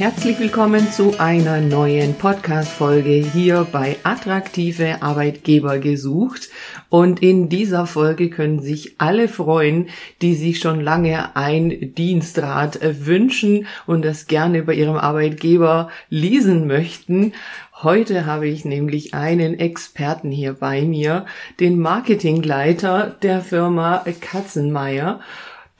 Herzlich 0.00 0.40
willkommen 0.40 0.90
zu 0.90 1.20
einer 1.20 1.60
neuen 1.60 2.14
Podcast-Folge 2.14 3.10
hier 3.10 3.66
bei 3.70 3.96
Attraktive 4.02 5.02
Arbeitgeber 5.02 5.78
gesucht. 5.78 6.48
Und 6.88 7.22
in 7.22 7.50
dieser 7.50 7.84
Folge 7.84 8.30
können 8.30 8.62
sich 8.62 8.94
alle 8.96 9.28
freuen, 9.28 9.90
die 10.22 10.36
sich 10.36 10.58
schon 10.58 10.80
lange 10.80 11.36
ein 11.36 11.92
Dienstrat 11.96 12.78
wünschen 12.82 13.66
und 13.86 14.02
das 14.02 14.26
gerne 14.26 14.62
bei 14.62 14.72
ihrem 14.72 14.96
Arbeitgeber 14.96 15.90
leasen 16.08 16.66
möchten. 16.66 17.34
Heute 17.82 18.24
habe 18.24 18.48
ich 18.48 18.64
nämlich 18.64 19.12
einen 19.12 19.58
Experten 19.58 20.30
hier 20.30 20.54
bei 20.54 20.80
mir, 20.80 21.26
den 21.60 21.78
Marketingleiter 21.78 23.18
der 23.20 23.42
Firma 23.42 24.02
Katzenmeier 24.22 25.20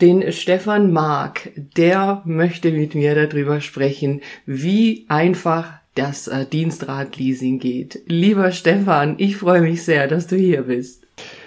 den 0.01 0.33
Stefan 0.33 0.93
Mark, 0.93 1.51
der 1.57 2.23
möchte 2.25 2.73
mit 2.73 2.95
mir 2.95 3.15
darüber 3.15 3.61
sprechen, 3.61 4.21
wie 4.47 5.07
einfach 5.09 5.81
das 5.95 6.29
äh, 6.29 6.47
Dienstradleasing 6.47 7.59
geht. 7.59 8.03
Lieber 8.07 8.53
Stefan, 8.53 9.17
ich 9.19 9.37
freue 9.37 9.61
mich 9.61 9.85
sehr, 9.85 10.07
dass 10.09 10.27
du 10.27 10.37
hier 10.37 10.63
bist. 10.63 11.07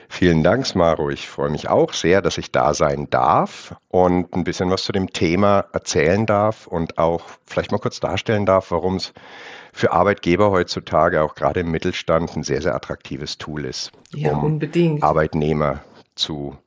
Vielen 0.10 0.44
Dank, 0.44 0.68
Smaro. 0.68 1.10
Ich 1.10 1.28
freue 1.28 1.50
mich 1.50 1.70
auch 1.70 1.92
sehr, 1.92 2.22
dass 2.22 2.38
ich 2.38 2.52
da 2.52 2.76
sein 2.76 3.10
darf 3.10 3.76
und 3.88 4.32
ein 4.36 4.44
bisschen 4.44 4.70
was 4.70 4.84
zu 4.84 4.92
dem 4.92 5.12
Thema 5.12 5.66
erzählen 5.74 6.28
darf 6.28 6.68
und 6.68 7.00
auch 7.00 7.24
vielleicht 7.48 7.72
mal 7.72 7.80
kurz 7.80 8.00
darstellen 8.00 8.46
darf, 8.46 8.70
warum 8.70 8.98
es 8.98 9.12
für 9.72 9.92
Arbeitgeber 9.92 10.52
heutzutage 10.52 11.24
auch 11.24 11.34
gerade 11.34 11.62
im 11.62 11.72
Mittelstand 11.72 12.38
ein 12.38 12.44
sehr, 12.44 12.62
sehr 12.62 12.76
attraktives 12.76 13.40
Tool 13.40 13.66
ist, 13.66 13.92
ja, 14.14 14.34
um 14.34 14.44
unbedingt. 14.44 15.02
Arbeitnehmer 15.02 15.82
zu 16.14 16.58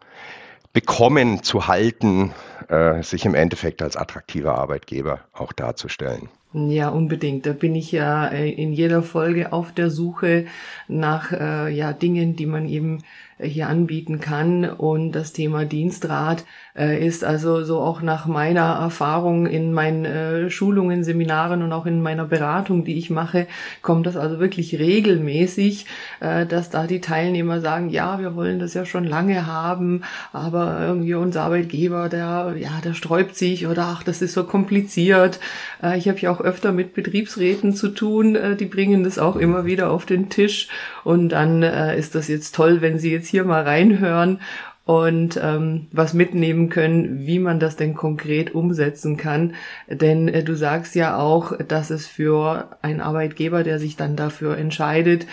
bekommen, 0.77 1.43
zu 1.43 1.69
halten, 1.69 2.35
äh, 2.69 3.03
sich 3.03 3.25
im 3.25 3.35
Endeffekt 3.35 3.81
als 3.81 3.97
attraktiver 3.97 4.59
Arbeitgeber 4.59 5.21
auch 5.33 5.55
darzustellen. 5.55 6.29
Ja, 6.53 6.91
unbedingt. 6.91 7.47
Da 7.47 7.55
bin 7.55 7.75
ich 7.75 7.93
ja 7.93 8.29
äh, 8.29 8.51
in 8.51 8.75
jeder 8.75 9.03
Folge 9.03 9.55
auf 9.55 9.73
der 9.73 9.89
Suche 9.89 10.45
nach 10.87 11.33
äh, 11.33 11.71
ja, 11.75 11.95
Dingen, 11.95 12.37
die 12.37 12.45
man 12.45 12.69
eben 12.69 13.03
hier 13.39 13.69
anbieten 13.69 14.21
kann. 14.21 14.65
Und 14.65 15.13
das 15.13 15.33
Thema 15.33 15.65
Dienstrat 15.65 16.45
äh, 16.77 17.05
ist 17.07 17.25
also 17.25 17.65
so 17.65 17.81
auch 17.81 18.01
nach 18.01 18.27
meiner 18.27 18.63
Erfahrung 18.63 19.47
in 19.47 19.73
meinen 19.73 20.05
äh, 20.05 20.51
Schulungen, 20.51 21.05
Seminaren 21.05 21.63
und 21.63 21.73
auch 21.73 21.87
in 21.87 22.03
meiner 22.03 22.25
Beratung, 22.25 22.85
die 22.85 22.97
ich 22.97 23.11
mache, 23.11 23.47
kommt 23.83 24.07
das 24.07 24.17
also 24.17 24.39
wirklich 24.39 24.79
regelmäßig, 24.79 25.87
äh, 26.21 26.47
dass 26.47 26.71
da 26.71 26.87
die 26.87 27.01
Teilnehmer 27.01 27.61
sagen, 27.61 27.91
ja, 27.91 28.19
wir 28.19 28.35
wollen 28.35 28.59
das 28.59 28.75
ja 28.75 28.87
schon 28.87 29.05
lange 29.05 29.47
haben, 29.47 30.03
aber 30.33 30.81
irgendwie 30.81 31.15
unser 31.15 31.43
Arbeitgeber, 31.43 32.09
der, 32.09 32.55
ja, 32.59 32.81
der 32.83 32.95
sträubt 32.95 33.37
sich 33.37 33.67
oder 33.67 33.85
ach, 33.87 34.03
das 34.03 34.23
ist 34.23 34.33
so 34.33 34.45
kompliziert. 34.45 35.41
Äh, 35.83 35.99
ich 35.99 36.09
habe 36.09 36.19
ja 36.19 36.31
auch 36.31 36.41
öfter 36.41 36.73
mit 36.73 36.95
Betriebsräten 36.95 37.75
zu 37.75 37.89
tun, 37.89 38.35
äh, 38.35 38.57
die 38.57 38.67
bringen 38.67 39.05
das 39.05 39.19
auch 39.19 39.37
immer 39.37 39.67
wieder 39.67 39.91
auf 39.91 40.07
den 40.07 40.31
Tisch 40.31 40.69
und 41.05 41.31
dann 41.31 41.63
äh, 41.63 41.99
ist 41.99 42.15
das 42.15 42.29
jetzt 42.29 42.55
toll, 42.55 42.81
wenn 42.81 42.99
sie 42.99 43.13
jetzt 43.13 43.26
jetzt 43.27 43.31
hier 43.31 43.45
mal 43.45 43.63
reinhören 43.63 44.41
und 44.85 45.39
ähm, 45.43 45.89
was 45.91 46.15
mitnehmen 46.15 46.69
können, 46.69 47.27
wie 47.27 47.41
man 47.41 47.59
das 47.59 47.75
denn 47.75 47.95
konkret 47.95 48.55
umsetzen 48.55 49.17
kann. 49.17 49.55
Denn 49.89 50.29
äh, 50.29 50.45
du 50.45 50.55
sagst 50.55 50.95
ja 50.95 51.19
auch, 51.19 51.57
dass 51.59 51.91
es 51.91 52.07
für 52.07 52.77
einen 52.83 53.01
Arbeitgeber, 53.01 53.65
der 53.65 53.81
sich 53.81 53.97
dann 53.97 54.15
dafür 54.15 54.57
entscheidet, 54.57 55.27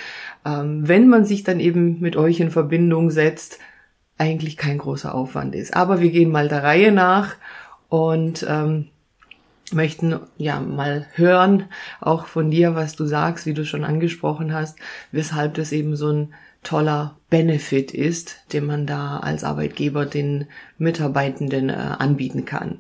ähm, 0.44 0.88
wenn 0.88 1.08
man 1.08 1.26
sich 1.26 1.44
dann 1.44 1.60
eben 1.60 2.00
mit 2.00 2.16
euch 2.16 2.40
in 2.40 2.50
Verbindung 2.50 3.12
setzt, 3.12 3.60
eigentlich 4.18 4.58
kein 4.58 4.80
großer 4.80 5.14
Aufwand 5.14 5.54
ist. 5.54 5.76
Aber 5.76 6.02
wir 6.02 6.10
gehen 6.10 6.32
mal 6.32 6.48
der 6.48 6.64
Reihe 6.64 6.92
nach 6.92 7.36
und 7.90 8.46
ähm, 8.50 8.88
möchten 9.72 10.20
ja 10.38 10.60
mal 10.60 11.06
hören, 11.14 11.66
auch 12.02 12.26
von 12.26 12.50
dir, 12.50 12.74
was 12.74 12.96
du 12.96 13.06
sagst, 13.06 13.46
wie 13.46 13.54
du 13.54 13.66
schon 13.66 13.84
angesprochen 13.84 14.52
hast, 14.52 14.80
weshalb 15.12 15.54
das 15.56 15.72
eben 15.72 15.96
so 15.96 16.12
ein 16.12 16.34
toller 16.64 17.18
Benefit 17.30 17.94
ist, 17.94 18.38
den 18.54 18.66
man 18.66 18.88
da 18.88 19.18
als 19.20 19.44
Arbeitgeber 19.44 20.06
den 20.06 20.48
Mitarbeitenden 20.78 21.70
äh, 21.70 21.74
anbieten 21.74 22.46
kann. 22.46 22.80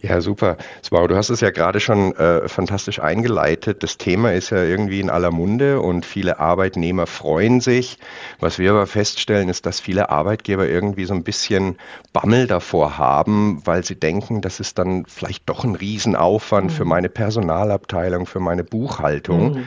Ja, 0.00 0.20
super. 0.20 0.56
Wow, 0.90 1.06
du 1.08 1.16
hast 1.16 1.30
es 1.30 1.40
ja 1.40 1.50
gerade 1.50 1.80
schon 1.80 2.14
äh, 2.16 2.48
fantastisch 2.48 3.00
eingeleitet. 3.00 3.82
Das 3.82 3.98
Thema 3.98 4.32
ist 4.32 4.50
ja 4.50 4.62
irgendwie 4.62 5.00
in 5.00 5.10
aller 5.10 5.30
Munde 5.30 5.80
und 5.80 6.04
viele 6.04 6.40
Arbeitnehmer 6.40 7.06
freuen 7.06 7.60
sich. 7.60 7.98
Was 8.40 8.58
wir 8.58 8.70
aber 8.70 8.86
feststellen, 8.86 9.48
ist, 9.48 9.66
dass 9.66 9.80
viele 9.80 10.10
Arbeitgeber 10.10 10.68
irgendwie 10.68 11.04
so 11.04 11.14
ein 11.14 11.22
bisschen 11.22 11.76
Bammel 12.12 12.46
davor 12.46 12.98
haben, 12.98 13.62
weil 13.64 13.84
sie 13.84 13.96
denken, 13.96 14.40
das 14.40 14.60
ist 14.60 14.78
dann 14.78 15.04
vielleicht 15.06 15.48
doch 15.48 15.64
ein 15.64 15.74
Riesenaufwand 15.74 16.66
mhm. 16.70 16.70
für 16.70 16.84
meine 16.84 17.08
Personalabteilung, 17.08 18.26
für 18.26 18.40
meine 18.40 18.64
Buchhaltung. 18.64 19.54
Mhm. 19.54 19.64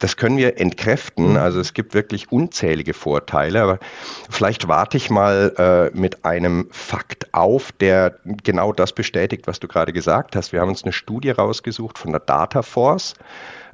Das 0.00 0.16
können 0.16 0.38
wir 0.38 0.58
entkräften. 0.58 1.32
Mhm. 1.32 1.36
Also 1.36 1.60
es 1.60 1.74
gibt 1.74 1.94
wirklich 1.94 2.32
unzählige 2.32 2.94
Vorteile. 2.94 3.62
Aber 3.62 3.78
vielleicht 4.30 4.66
warte 4.66 4.96
ich 4.96 5.10
mal 5.10 5.90
äh, 5.92 5.96
mit 5.96 6.24
einem 6.24 6.68
Fakt 6.70 7.32
auf, 7.32 7.70
der 7.72 8.16
genau 8.24 8.72
das 8.72 8.92
bestätigt, 8.92 9.39
was 9.46 9.60
du 9.60 9.68
gerade 9.68 9.92
gesagt 9.92 10.36
hast. 10.36 10.52
Wir 10.52 10.60
haben 10.60 10.68
uns 10.68 10.84
eine 10.84 10.92
Studie 10.92 11.30
rausgesucht 11.30 11.98
von 11.98 12.12
der 12.12 12.20
Data 12.20 12.62
Force. 12.62 13.14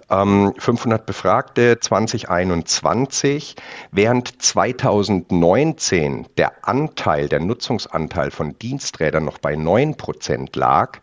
500 0.09 1.01
ähm, 1.01 1.05
Befragte 1.05 1.81
2021, 1.81 3.57
während 3.91 4.41
2019 4.41 6.27
der 6.37 6.53
Anteil, 6.63 7.29
der 7.29 7.41
Nutzungsanteil 7.41 8.31
von 8.31 8.57
Diensträdern 8.57 9.25
noch 9.25 9.39
bei 9.39 9.57
9 9.57 9.97
Prozent 9.97 10.55
lag, 10.55 11.01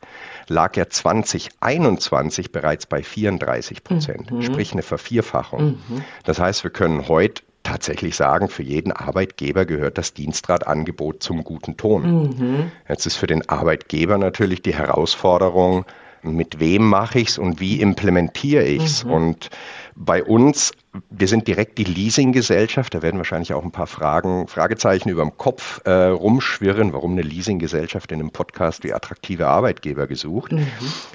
lag 0.47 0.77
er 0.77 0.89
2021 0.89 2.53
bereits 2.53 2.85
bei 2.85 3.03
34 3.03 3.83
Prozent, 3.83 4.31
mhm. 4.31 4.41
sprich 4.41 4.71
eine 4.71 4.83
Vervierfachung. 4.83 5.81
Mhm. 5.89 6.03
Das 6.23 6.39
heißt, 6.39 6.63
wir 6.63 6.71
können 6.71 7.09
heute 7.09 7.43
tatsächlich 7.63 8.15
sagen, 8.15 8.49
für 8.49 8.63
jeden 8.63 8.91
Arbeitgeber 8.91 9.65
gehört 9.65 9.97
das 9.97 10.13
Dienstradangebot 10.13 11.23
zum 11.23 11.43
guten 11.43 11.77
Ton. 11.77 12.29
Mhm. 12.37 12.71
Jetzt 12.87 13.05
ist 13.05 13.15
für 13.15 13.27
den 13.27 13.47
Arbeitgeber 13.49 14.17
natürlich 14.17 14.61
die 14.61 14.75
Herausforderung, 14.75 15.85
mit 16.23 16.59
wem 16.59 16.87
mache 16.87 17.19
ich 17.19 17.29
es 17.29 17.37
und 17.37 17.59
wie 17.59 17.81
implementiere 17.81 18.63
ich 18.63 18.83
es. 18.83 19.03
Mhm. 19.03 19.11
Und 19.11 19.49
bei 19.95 20.23
uns, 20.23 20.71
wir 21.09 21.27
sind 21.27 21.47
direkt 21.47 21.77
die 21.77 21.83
Leasinggesellschaft, 21.83 22.93
da 22.93 23.01
werden 23.01 23.17
wahrscheinlich 23.17 23.53
auch 23.53 23.63
ein 23.63 23.71
paar 23.71 23.87
Fragen, 23.87 24.47
Fragezeichen 24.47 25.09
über 25.09 25.21
dem 25.21 25.37
Kopf 25.37 25.81
äh, 25.85 25.91
rumschwirren, 25.91 26.93
warum 26.93 27.11
eine 27.13 27.21
Leasinggesellschaft 27.21 28.11
in 28.11 28.19
einem 28.19 28.31
Podcast 28.31 28.83
wie 28.83 28.93
attraktive 28.93 29.47
Arbeitgeber 29.47 30.07
gesucht. 30.07 30.53
Mhm. 30.53 30.67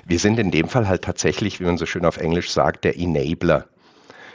Wir 0.05 0.19
sind 0.19 0.39
in 0.39 0.51
dem 0.51 0.69
Fall 0.69 0.89
halt 0.89 1.03
tatsächlich, 1.03 1.61
wie 1.61 1.65
man 1.65 1.79
so 1.79 1.87
schön 1.87 2.05
auf 2.05 2.19
Englisch 2.19 2.51
sagt, 2.51 2.85
der 2.85 2.99
Enabler. 2.99 3.67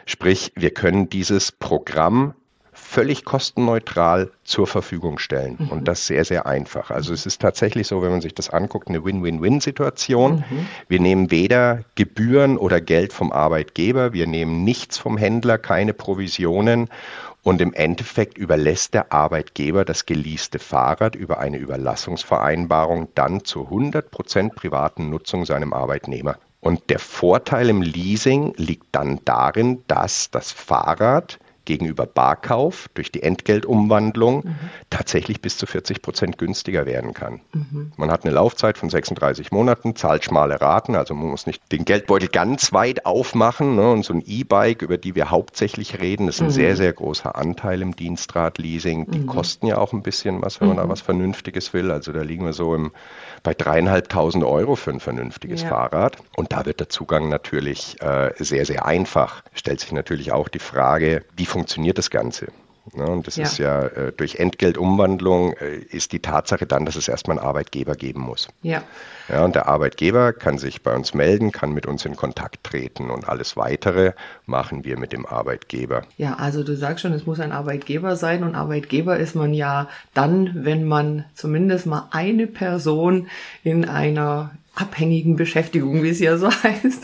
Sprich, 0.05 0.51
wir 0.55 0.71
können 0.71 1.09
dieses 1.09 1.51
Programm 1.51 2.33
völlig 2.73 3.23
kostenneutral 3.23 4.31
zur 4.43 4.67
Verfügung 4.67 5.17
stellen. 5.17 5.57
Mhm. 5.59 5.69
Und 5.69 5.87
das 5.87 6.05
sehr, 6.07 6.25
sehr 6.25 6.45
einfach. 6.45 6.91
Also 6.91 7.13
es 7.13 7.25
ist 7.25 7.41
tatsächlich 7.41 7.87
so, 7.87 8.01
wenn 8.01 8.11
man 8.11 8.21
sich 8.21 8.35
das 8.35 8.49
anguckt, 8.49 8.89
eine 8.89 9.03
Win-Win-Win-Situation. 9.03 10.43
Mhm. 10.49 10.67
Wir 10.87 10.99
nehmen 10.99 11.31
weder 11.31 11.83
Gebühren 11.95 12.57
oder 12.57 12.81
Geld 12.81 13.13
vom 13.13 13.31
Arbeitgeber, 13.31 14.13
wir 14.13 14.27
nehmen 14.27 14.63
nichts 14.63 14.97
vom 14.97 15.17
Händler, 15.17 15.57
keine 15.57 15.93
Provisionen. 15.93 16.89
Und 17.41 17.59
im 17.61 17.73
Endeffekt 17.73 18.37
überlässt 18.37 18.93
der 18.93 19.11
Arbeitgeber 19.11 19.83
das 19.83 20.05
geleaste 20.05 20.59
Fahrrad 20.59 21.15
über 21.15 21.39
eine 21.39 21.57
Überlassungsvereinbarung 21.57 23.09
dann 23.15 23.43
zur 23.43 23.69
100% 23.69 24.53
privaten 24.53 25.09
Nutzung 25.09 25.45
seinem 25.45 25.73
Arbeitnehmer. 25.73 26.37
Und 26.63 26.89
der 26.89 26.99
Vorteil 26.99 27.69
im 27.69 27.81
Leasing 27.81 28.53
liegt 28.55 28.85
dann 28.93 29.19
darin, 29.25 29.83
dass 29.87 30.31
das 30.31 30.53
Fahrrad 30.53 31.37
gegenüber 31.65 32.05
Barkauf 32.05 32.89
durch 32.93 33.11
die 33.11 33.23
Entgeltumwandlung 33.23 34.45
mhm. 34.45 34.55
tatsächlich 34.89 35.41
bis 35.41 35.57
zu 35.57 35.65
40 35.65 36.01
Prozent 36.01 36.37
günstiger 36.37 36.85
werden 36.85 37.13
kann. 37.13 37.41
Mhm. 37.53 37.91
Man 37.97 38.11
hat 38.11 38.25
eine 38.25 38.33
Laufzeit 38.33 38.77
von 38.77 38.89
36 38.89 39.51
Monaten, 39.51 39.95
zahlt 39.95 40.25
schmale 40.25 40.59
Raten, 40.59 40.95
also 40.95 41.13
man 41.13 41.29
muss 41.29 41.47
nicht 41.47 41.71
den 41.71 41.85
Geldbeutel 41.85 42.29
ganz 42.29 42.73
weit 42.73 43.05
aufmachen. 43.05 43.75
Ne? 43.75 43.91
Und 43.91 44.03
so 44.03 44.13
ein 44.13 44.23
E-Bike, 44.25 44.81
über 44.81 44.97
die 44.97 45.15
wir 45.15 45.31
hauptsächlich 45.31 45.99
reden, 46.01 46.27
ist 46.27 46.41
ein 46.41 46.47
mhm. 46.47 46.51
sehr, 46.51 46.75
sehr 46.75 46.93
großer 46.93 47.35
Anteil 47.35 47.81
im 47.81 47.95
Dienstradleasing. 47.95 49.11
Die 49.11 49.19
mhm. 49.19 49.27
kosten 49.27 49.67
ja 49.67 49.77
auch 49.77 49.93
ein 49.93 50.03
bisschen 50.03 50.41
was, 50.41 50.59
wenn 50.59 50.67
man 50.67 50.77
da 50.77 50.85
mhm. 50.85 50.89
was 50.89 51.01
Vernünftiges 51.01 51.73
will. 51.73 51.91
Also 51.91 52.11
da 52.11 52.21
liegen 52.21 52.45
wir 52.45 52.53
so 52.53 52.75
im, 52.75 52.91
bei 53.43 53.53
dreieinhalbtausend 53.53 54.43
Euro 54.43 54.75
für 54.75 54.91
ein 54.91 54.99
vernünftiges 54.99 55.63
ja. 55.63 55.69
Fahrrad. 55.69 56.17
Und 56.35 56.51
da 56.51 56.65
wird 56.65 56.79
der 56.79 56.89
Zugang 56.89 57.29
natürlich 57.29 58.01
äh, 58.01 58.31
sehr, 58.37 58.65
sehr 58.65 58.85
einfach. 58.85 59.43
Stellt 59.53 59.79
sich 59.79 59.91
natürlich 59.91 60.31
auch 60.31 60.49
die 60.49 60.59
Frage, 60.59 61.23
wie 61.35 61.45
funktioniert 61.53 61.97
das 61.97 62.09
Ganze? 62.09 62.47
Ja, 62.97 63.05
und 63.05 63.25
das 63.27 63.37
ja. 63.37 63.45
ist 63.45 63.57
ja 63.59 63.83
äh, 63.83 64.11
durch 64.11 64.35
Entgeltumwandlung 64.35 65.53
äh, 65.53 65.77
ist 65.77 66.11
die 66.11 66.19
Tatsache 66.19 66.65
dann, 66.65 66.85
dass 66.85 66.97
es 66.97 67.07
erstmal 67.07 67.39
einen 67.39 67.47
Arbeitgeber 67.47 67.95
geben 67.95 68.19
muss. 68.19 68.49
Ja. 68.61 68.83
Ja, 69.29 69.45
und 69.45 69.55
der 69.55 69.67
Arbeitgeber 69.67 70.33
kann 70.33 70.57
sich 70.57 70.83
bei 70.83 70.93
uns 70.93 71.13
melden, 71.13 71.53
kann 71.53 71.71
mit 71.71 71.85
uns 71.85 72.03
in 72.03 72.17
Kontakt 72.17 72.65
treten 72.65 73.09
und 73.09 73.29
alles 73.29 73.55
weitere 73.55 74.11
machen 74.45 74.83
wir 74.83 74.99
mit 74.99 75.13
dem 75.13 75.25
Arbeitgeber. 75.25 76.03
Ja, 76.17 76.33
also 76.33 76.61
du 76.61 76.75
sagst 76.75 77.03
schon, 77.03 77.13
es 77.13 77.25
muss 77.25 77.39
ein 77.39 77.53
Arbeitgeber 77.53 78.17
sein 78.17 78.43
und 78.43 78.53
Arbeitgeber 78.53 79.17
ist 79.17 79.33
man 79.33 79.53
ja 79.53 79.87
dann, 80.13 80.65
wenn 80.65 80.83
man 80.83 81.23
zumindest 81.35 81.85
mal 81.85 82.09
eine 82.11 82.47
Person 82.47 83.29
in 83.63 83.87
einer 83.87 84.51
abhängigen 84.75 85.35
Beschäftigung, 85.35 86.03
wie 86.03 86.09
es 86.09 86.19
ja 86.19 86.37
so 86.37 86.49
heißt. 86.63 87.03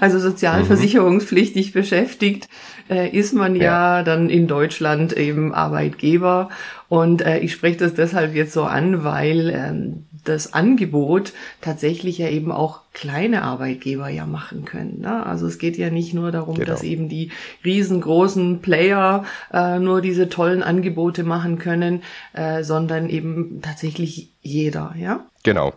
Also 0.00 0.18
sozialversicherungspflichtig 0.18 1.68
mhm. 1.68 1.78
beschäftigt 1.78 2.48
äh, 2.90 3.08
ist 3.08 3.34
man 3.34 3.54
ja. 3.54 3.98
ja. 3.98 4.02
dann 4.02 4.30
in 4.30 4.46
Deutschland 4.46 5.12
eben 5.12 5.54
Arbeitgeber. 5.54 6.48
Und 6.88 7.22
äh, 7.22 7.38
ich 7.38 7.52
spreche 7.52 7.78
das 7.78 7.94
deshalb 7.94 8.34
jetzt 8.34 8.52
so 8.52 8.64
an, 8.64 9.04
weil 9.04 9.50
ähm, 9.50 10.06
das 10.28 10.52
Angebot 10.52 11.32
tatsächlich 11.60 12.18
ja 12.18 12.28
eben 12.28 12.52
auch 12.52 12.80
kleine 12.92 13.42
Arbeitgeber 13.42 14.08
ja 14.08 14.26
machen 14.26 14.64
können. 14.64 15.00
Ne? 15.00 15.24
Also 15.24 15.46
es 15.46 15.58
geht 15.58 15.76
ja 15.76 15.90
nicht 15.90 16.14
nur 16.14 16.32
darum, 16.32 16.56
genau. 16.56 16.66
dass 16.66 16.82
eben 16.82 17.08
die 17.08 17.30
riesengroßen 17.64 18.60
Player 18.60 19.24
äh, 19.52 19.78
nur 19.78 20.00
diese 20.00 20.28
tollen 20.28 20.62
Angebote 20.62 21.24
machen 21.24 21.58
können, 21.58 22.02
äh, 22.32 22.62
sondern 22.62 23.08
eben 23.08 23.60
tatsächlich 23.62 24.30
jeder, 24.42 24.94
ja? 24.98 25.26
Genau. 25.44 25.72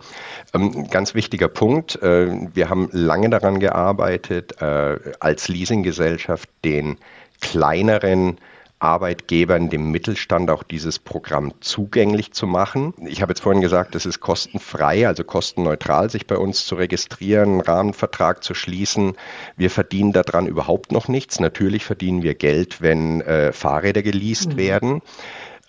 Ähm, 0.54 0.88
ganz 0.90 1.14
wichtiger 1.14 1.48
Punkt. 1.48 2.02
Äh, 2.02 2.50
wir 2.54 2.70
haben 2.70 2.90
lange 2.92 3.30
daran 3.30 3.60
gearbeitet, 3.60 4.62
äh, 4.62 4.98
als 5.20 5.48
Leasinggesellschaft 5.48 6.50
den 6.64 6.98
kleineren 7.42 8.38
Arbeitgebern, 8.82 9.70
dem 9.70 9.92
Mittelstand 9.92 10.50
auch 10.50 10.64
dieses 10.64 10.98
Programm 10.98 11.54
zugänglich 11.62 12.34
zu 12.34 12.48
machen. 12.48 12.94
Ich 13.06 13.22
habe 13.22 13.32
jetzt 13.32 13.42
vorhin 13.42 13.62
gesagt, 13.62 13.94
es 13.96 14.06
ist 14.06 14.20
kostenfrei, 14.20 15.08
also 15.08 15.24
kostenneutral, 15.24 16.10
sich 16.10 16.26
bei 16.26 16.38
uns 16.38 16.66
zu 16.66 16.76
registrieren, 16.76 17.50
einen 17.50 17.62
Rahmenvertrag 17.62 18.44
zu 18.44 18.54
schließen. 18.54 19.14
Wir 19.56 19.70
verdienen 19.70 20.14
daran 20.14 20.48
überhaupt 20.48 20.92
noch 20.92 21.08
nichts. 21.08 21.40
Natürlich 21.40 21.86
verdienen 21.86 22.24
wir 22.24 22.34
Geld, 22.34 22.82
wenn 22.82 23.22
äh, 23.22 23.52
Fahrräder 23.52 24.02
geleast 24.02 24.54
mhm. 24.54 24.58
werden. 24.58 25.02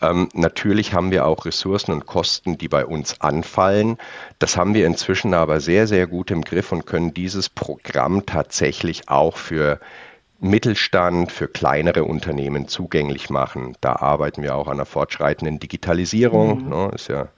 Ähm, 0.01 0.29
natürlich 0.35 0.95
haben 0.95 1.11
wir 1.11 1.27
auch 1.27 1.45
Ressourcen 1.45 1.93
und 1.93 2.07
Kosten, 2.07 2.59
die 2.59 2.69
bei 2.69 2.85
uns 2.85 3.21
anfallen. 3.21 3.99
Das 4.39 4.57
haben 4.57 4.75
wir 4.75 4.87
inzwischen 4.87 5.33
aber 5.33 5.61
sehr, 5.61 5.87
sehr 5.87 6.07
gut 6.07 6.31
im 6.31 6.43
Griff 6.43 6.73
und 6.73 6.87
können 6.87 7.15
dieses 7.15 7.49
Programm 7.49 8.27
tatsächlich 8.27 9.09
auch 9.09 9.37
für 9.37 9.79
Mittelstand, 10.43 11.31
für 11.31 11.47
kleinere 11.47 12.03
Unternehmen 12.03 12.67
zugänglich 12.67 13.31
machen. 13.31 13.77
Da 13.81 13.95
arbeiten 13.95 14.43
wir 14.43 14.57
auch 14.57 14.67
an 14.67 14.75
einer 14.75 14.87
fortschreitenden 14.87 15.61
Digitalisierung. 15.61 16.65
Mhm. 16.65 16.69
Ne, 16.69 16.91
ist 16.93 17.09
ja 17.09 17.29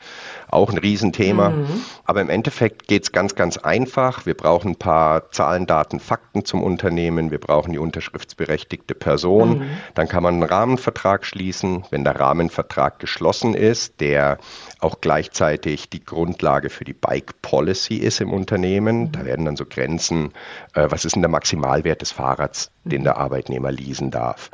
auch 0.48 0.70
ein 0.70 0.78
Riesenthema. 0.78 1.50
Mhm. 1.50 1.66
Aber 2.06 2.22
im 2.22 2.30
Endeffekt 2.30 2.88
geht 2.88 3.02
es 3.02 3.12
ganz, 3.12 3.34
ganz 3.34 3.58
einfach. 3.58 4.24
Wir 4.24 4.32
brauchen 4.32 4.70
ein 4.70 4.76
paar 4.76 5.30
Zahlen, 5.32 5.66
Daten, 5.66 6.00
Fakten 6.00 6.46
zum 6.46 6.62
Unternehmen. 6.62 7.30
Wir 7.30 7.38
brauchen 7.38 7.72
die 7.72 7.78
unterschriftsberechtigte 7.78 8.94
Person. 8.94 9.58
Mhm. 9.58 9.66
Dann 9.94 10.08
kann 10.08 10.22
man 10.22 10.34
einen 10.34 10.42
Rahmenvertrag 10.42 11.26
schließen. 11.26 11.84
Wenn 11.90 12.04
der 12.04 12.18
Rahmenvertrag 12.18 13.00
geschlossen 13.00 13.52
ist, 13.52 14.00
der 14.00 14.38
auch 14.80 15.02
gleichzeitig 15.02 15.90
die 15.90 16.02
Grundlage 16.02 16.70
für 16.70 16.84
die 16.84 16.94
Bike 16.94 17.42
Policy 17.42 17.96
ist 17.96 18.22
im 18.22 18.32
Unternehmen. 18.32 19.12
Da 19.12 19.20
mhm. 19.20 19.26
werden 19.26 19.44
dann 19.44 19.56
so 19.56 19.66
Grenzen, 19.66 20.32
äh, 20.72 20.86
was 20.88 21.04
ist 21.04 21.16
denn 21.16 21.22
der 21.22 21.30
Maximalwert 21.30 22.00
des 22.00 22.10
Fahrrads, 22.10 22.70
den 22.84 23.04
der 23.04 23.16
Arbeitnehmer 23.16 23.72
leasen 23.72 24.10
darf? 24.10 24.50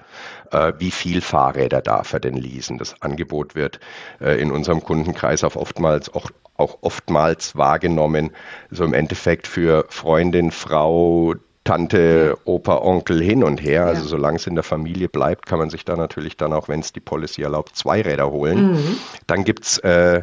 Äh, 0.51 0.73
wie 0.79 0.91
viel 0.91 1.21
Fahrräder 1.21 1.81
darf 1.83 2.13
er 2.13 2.21
denn 2.21 2.37
leasen? 2.37 2.79
Das 2.79 3.01
Angebot 3.03 3.55
wird 3.55 3.81
äh, 4.21 4.41
in 4.41 4.51
unserem 4.51 4.83
Kundenkreis 4.83 5.45
auf 5.45 5.57
oftmals 5.57 6.13
auch 6.15 6.31
auch 6.57 6.79
oftmals 6.83 7.57
wahrgenommen, 7.57 8.33
so 8.71 8.85
im 8.85 8.93
Endeffekt 8.93 9.47
für 9.47 9.87
Freundin, 9.89 10.51
Frau, 10.51 11.35
Tante, 11.65 12.37
Opa, 12.45 12.79
Onkel 12.79 13.23
hin 13.23 13.45
und 13.45 13.63
her. 13.63 13.87
Also 13.87 14.03
ja. 14.03 14.09
solange 14.09 14.37
es 14.37 14.47
in 14.47 14.55
der 14.55 14.65
Familie 14.65 15.09
bleibt, 15.09 15.47
kann 15.47 15.59
man 15.59 15.71
sich 15.71 15.85
da 15.85 15.97
natürlich 15.97 16.37
dann 16.37 16.53
auch, 16.53 16.69
wenn 16.69 16.81
es 16.81 16.93
die 16.93 17.01
Policy 17.01 17.43
erlaubt, 17.43 17.77
zwei 17.77 18.03
Räder 18.03 18.31
holen. 18.31 18.73
Mhm. 18.73 18.97
Dann 19.27 19.45
gibt 19.45 19.65
es 19.65 19.79
äh, 19.79 20.23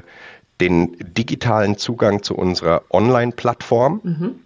den 0.61 0.97
digitalen 0.99 1.77
Zugang 1.77 2.23
zu 2.23 2.35
unserer 2.35 2.83
Online-Plattform. 2.89 4.01
Mhm. 4.03 4.39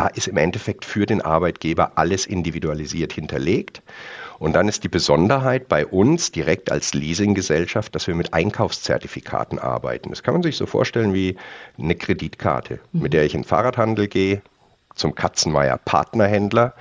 Da 0.00 0.06
ist 0.06 0.28
im 0.28 0.38
Endeffekt 0.38 0.86
für 0.86 1.04
den 1.04 1.20
Arbeitgeber 1.20 1.92
alles 1.96 2.24
individualisiert 2.24 3.12
hinterlegt. 3.12 3.82
Und 4.38 4.54
dann 4.54 4.66
ist 4.66 4.82
die 4.82 4.88
Besonderheit 4.88 5.68
bei 5.68 5.84
uns 5.84 6.32
direkt 6.32 6.72
als 6.72 6.94
Leasinggesellschaft, 6.94 7.94
dass 7.94 8.06
wir 8.06 8.14
mit 8.14 8.32
Einkaufszertifikaten 8.32 9.58
arbeiten. 9.58 10.08
Das 10.08 10.22
kann 10.22 10.32
man 10.32 10.42
sich 10.42 10.56
so 10.56 10.64
vorstellen 10.64 11.12
wie 11.12 11.36
eine 11.78 11.96
Kreditkarte, 11.96 12.80
mhm. 12.92 13.02
mit 13.02 13.12
der 13.12 13.26
ich 13.26 13.34
in 13.34 13.42
den 13.42 13.46
Fahrradhandel 13.46 14.08
gehe, 14.08 14.40
zum 14.94 15.14
Katzenmeier 15.14 15.76
Partnerhändler 15.76 16.72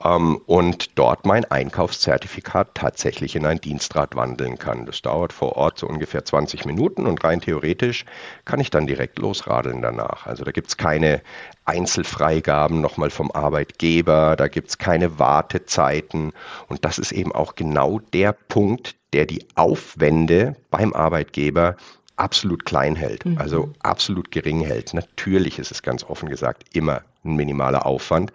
und 0.00 0.98
dort 0.98 1.26
mein 1.26 1.44
Einkaufszertifikat 1.44 2.74
tatsächlich 2.74 3.36
in 3.36 3.44
ein 3.44 3.60
Dienstrad 3.60 4.16
wandeln 4.16 4.58
kann. 4.58 4.86
Das 4.86 5.02
dauert 5.02 5.30
vor 5.32 5.56
Ort 5.56 5.78
so 5.78 5.86
ungefähr 5.86 6.24
20 6.24 6.64
Minuten 6.64 7.06
und 7.06 7.22
rein 7.22 7.42
theoretisch 7.42 8.06
kann 8.46 8.60
ich 8.60 8.70
dann 8.70 8.86
direkt 8.86 9.18
losradeln 9.18 9.82
danach. 9.82 10.26
Also 10.26 10.44
da 10.44 10.52
gibt 10.52 10.68
es 10.68 10.78
keine 10.78 11.20
Einzelfreigaben 11.66 12.80
nochmal 12.80 13.10
vom 13.10 13.30
Arbeitgeber, 13.30 14.36
da 14.36 14.48
gibt 14.48 14.70
es 14.70 14.78
keine 14.78 15.18
Wartezeiten 15.18 16.32
und 16.68 16.84
das 16.86 16.98
ist 16.98 17.12
eben 17.12 17.32
auch 17.32 17.54
genau 17.54 17.98
der 18.14 18.32
Punkt, 18.32 18.96
der 19.12 19.26
die 19.26 19.46
Aufwände 19.54 20.56
beim 20.70 20.94
Arbeitgeber 20.94 21.76
absolut 22.16 22.64
klein 22.64 22.96
hält, 22.96 23.26
mhm. 23.26 23.36
also 23.36 23.70
absolut 23.80 24.30
gering 24.30 24.60
hält. 24.60 24.94
Natürlich 24.94 25.58
ist 25.58 25.70
es 25.70 25.82
ganz 25.82 26.04
offen 26.04 26.30
gesagt 26.30 26.64
immer 26.74 27.02
ein 27.24 27.36
minimaler 27.36 27.86
Aufwand, 27.86 28.32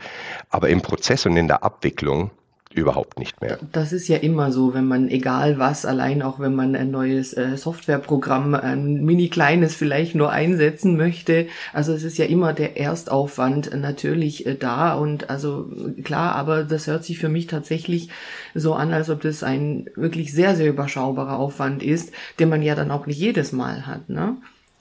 aber 0.50 0.70
im 0.70 0.82
Prozess 0.82 1.26
und 1.26 1.38
in 1.38 1.48
der 1.48 1.64
Abwicklung 1.64 2.32
überhaupt 2.76 3.18
nicht 3.18 3.42
mehr. 3.42 3.58
Das 3.72 3.94
ist 3.94 4.08
ja 4.08 4.18
immer 4.18 4.52
so, 4.52 4.74
wenn 4.74 4.86
man, 4.86 5.10
egal 5.10 5.58
was, 5.58 5.86
allein 5.86 6.22
auch 6.22 6.40
wenn 6.40 6.54
man 6.54 6.76
ein 6.76 6.92
neues 6.92 7.34
äh, 7.34 7.56
Softwareprogramm, 7.56 8.54
ein 8.54 9.04
mini 9.06 9.30
kleines 9.30 9.76
vielleicht 9.76 10.14
nur 10.14 10.32
einsetzen 10.32 10.98
möchte. 10.98 11.48
Also 11.74 11.94
es 11.94 12.04
ist 12.04 12.18
ja 12.18 12.26
immer 12.26 12.54
der 12.54 12.78
Erstaufwand 12.78 13.74
natürlich 13.74 14.46
äh, 14.46 14.56
da 14.56 14.96
und 14.96 15.30
also 15.30 15.70
klar, 16.04 16.36
aber 16.36 16.64
das 16.64 16.88
hört 16.88 17.06
sich 17.06 17.18
für 17.18 17.30
mich 17.30 17.48
tatsächlich 17.48 18.10
so 18.54 18.74
an, 18.74 18.94
als 18.94 19.10
ob 19.10 19.22
das 19.22 19.42
ein 19.42 19.90
wirklich 19.96 20.34
sehr, 20.34 20.56
sehr 20.56 20.70
überschaubarer 20.70 21.40
Aufwand 21.40 21.82
ist, 21.82 22.12
den 22.40 22.50
man 22.50 22.62
ja 22.62 22.76
dann 22.76 22.92
auch 22.92 23.06
nicht 23.06 23.20
jedes 23.20 23.54
Mal 23.54 23.88
hat, 23.88 24.10
ne? 24.10 24.36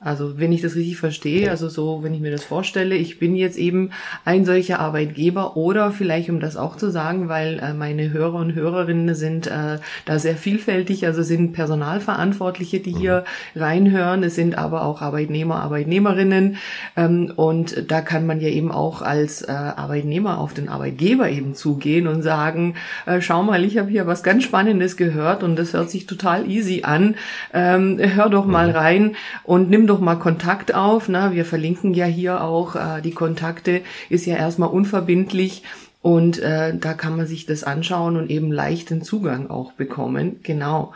Also 0.05 0.39
wenn 0.39 0.53
ich 0.53 0.63
das 0.63 0.77
richtig 0.77 0.99
verstehe, 0.99 1.51
also 1.51 1.69
so, 1.69 2.03
wenn 2.03 2.15
ich 2.15 2.21
mir 2.21 2.31
das 2.31 2.45
vorstelle, 2.45 2.95
ich 2.95 3.19
bin 3.19 3.35
jetzt 3.35 3.57
eben 3.57 3.91
ein 4.25 4.45
solcher 4.45 4.81
Arbeitgeber 4.81 5.57
oder 5.57 5.91
vielleicht, 5.91 6.29
um 6.29 6.41
das 6.41 6.57
auch 6.57 6.77
zu 6.77 6.91
sagen, 6.91 7.29
weil 7.29 7.59
äh, 7.59 7.73
meine 7.73 8.13
Hörer 8.13 8.35
und 8.35 8.55
Hörerinnen 8.55 9.15
sind 9.15 9.47
äh, 9.47 9.79
da 10.05 10.19
sehr 10.19 10.37
vielfältig, 10.37 11.07
also 11.07 11.23
sind 11.23 11.53
Personalverantwortliche, 11.53 12.81
die 12.81 12.95
mhm. 12.95 12.99
hier 12.99 13.25
reinhören, 13.57 14.23
es 14.23 14.35
sind 14.35 14.59
aber 14.59 14.85
auch 14.85 15.01
Arbeitnehmer, 15.01 15.63
Arbeitnehmerinnen. 15.63 16.57
Ähm, 16.97 17.33
und 17.35 17.91
da 17.91 18.01
kann 18.01 18.27
man 18.27 18.41
ja 18.41 18.49
eben 18.49 18.71
auch 18.71 19.03
als 19.03 19.43
äh, 19.43 19.53
Arbeitnehmer 19.53 20.39
auf 20.39 20.55
den 20.55 20.69
Arbeitgeber 20.69 21.31
eben 21.31 21.55
zugehen 21.55 22.07
und 22.07 22.23
sagen, 22.23 22.75
äh, 23.07 23.21
schau 23.21 23.43
mal, 23.43 23.65
ich 23.65 23.79
habe 23.79 23.91
hier 23.91 24.07
was 24.07 24.23
ganz 24.23 24.45
Spannendes 24.45 24.97
gehört 24.97 25.43
und 25.43 25.57
das 25.57 25.73
hört 25.73 25.91
sich 25.91 26.07
total 26.07 26.49
easy 26.49 26.83
an, 26.85 27.17
ähm, 27.53 27.99
hör 27.99 28.29
doch 28.29 28.47
mal 28.47 28.69
mhm. 28.69 28.75
rein 28.75 29.17
und 29.45 29.71
nimm 29.71 29.87
doch 29.87 29.94
doch 29.95 30.01
mal 30.01 30.17
Kontakt 30.17 30.75
auf. 30.75 31.09
Ne? 31.09 31.31
Wir 31.33 31.45
verlinken 31.45 31.95
ja 31.95 32.07
hier 32.07 32.43
auch 32.43 32.75
äh, 32.77 33.01
die 33.01 33.13
Kontakte, 33.13 33.83
ist 34.09 34.27
ja 34.27 34.37
erstmal 34.37 34.71
unverbindlich. 34.71 35.63
Und 36.03 36.39
äh, 36.41 36.77
da 36.77 36.93
kann 36.93 37.17
man 37.17 37.27
sich 37.27 37.47
das 37.47 37.65
anschauen 37.65 38.17
und 38.17 38.31
eben 38.31 38.53
leichten 38.53 39.03
Zugang 39.03 39.49
auch 39.49 39.73
bekommen. 39.73 40.41
Genau. 40.43 40.93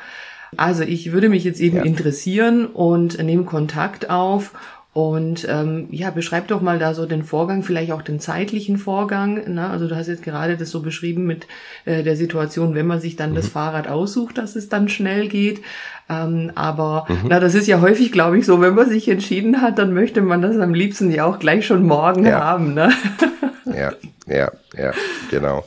Also 0.56 0.82
ich 0.82 1.12
würde 1.12 1.28
mich 1.28 1.44
jetzt 1.44 1.60
eben 1.60 1.78
ja. 1.78 1.82
interessieren 1.82 2.66
und 2.66 3.22
nehme 3.22 3.44
Kontakt 3.44 4.10
auf 4.10 4.52
und 4.94 5.46
ähm, 5.48 5.86
ja, 5.90 6.10
beschreib 6.10 6.48
doch 6.48 6.60
mal 6.60 6.78
da 6.78 6.94
so 6.94 7.06
den 7.06 7.22
Vorgang, 7.22 7.62
vielleicht 7.62 7.92
auch 7.92 8.02
den 8.02 8.20
zeitlichen 8.20 8.78
Vorgang. 8.78 9.54
Ne? 9.54 9.68
Also 9.68 9.86
du 9.86 9.94
hast 9.94 10.08
jetzt 10.08 10.22
gerade 10.22 10.56
das 10.56 10.70
so 10.70 10.80
beschrieben 10.80 11.24
mit 11.24 11.46
äh, 11.84 12.02
der 12.02 12.16
Situation, 12.16 12.74
wenn 12.74 12.86
man 12.86 13.00
sich 13.00 13.14
dann 13.14 13.30
mhm. 13.30 13.36
das 13.36 13.48
Fahrrad 13.48 13.86
aussucht, 13.86 14.38
dass 14.38 14.56
es 14.56 14.68
dann 14.68 14.88
schnell 14.88 15.28
geht. 15.28 15.60
Ähm, 16.08 16.50
aber 16.54 17.06
mhm. 17.08 17.28
na, 17.28 17.38
das 17.38 17.54
ist 17.54 17.68
ja 17.68 17.80
häufig, 17.80 18.12
glaube 18.12 18.38
ich, 18.38 18.46
so, 18.46 18.60
wenn 18.60 18.74
man 18.74 18.88
sich 18.88 19.08
entschieden 19.08 19.60
hat, 19.60 19.78
dann 19.78 19.92
möchte 19.92 20.22
man 20.22 20.40
das 20.40 20.58
am 20.58 20.72
liebsten 20.72 21.10
ja 21.10 21.26
auch 21.26 21.38
gleich 21.38 21.66
schon 21.66 21.86
morgen 21.86 22.24
ja. 22.24 22.40
haben. 22.40 22.72
Ne? 22.74 22.90
Ja, 23.74 23.92
ja, 24.26 24.50
ja, 24.76 24.92
genau. 25.30 25.64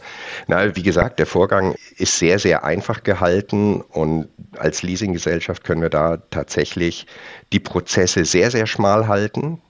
Na, 0.47 0.75
wie 0.75 0.83
gesagt, 0.83 1.19
der 1.19 1.25
Vorgang 1.25 1.75
ist 1.97 2.17
sehr, 2.17 2.39
sehr 2.39 2.63
einfach 2.63 3.03
gehalten 3.03 3.81
und 3.81 4.27
als 4.57 4.83
Leasinggesellschaft 4.83 5.63
können 5.63 5.81
wir 5.81 5.89
da 5.89 6.17
tatsächlich 6.29 7.07
die 7.53 7.59
Prozesse 7.59 8.25
sehr, 8.25 8.51
sehr 8.51 8.67
schmal 8.67 9.07
halten 9.07 9.61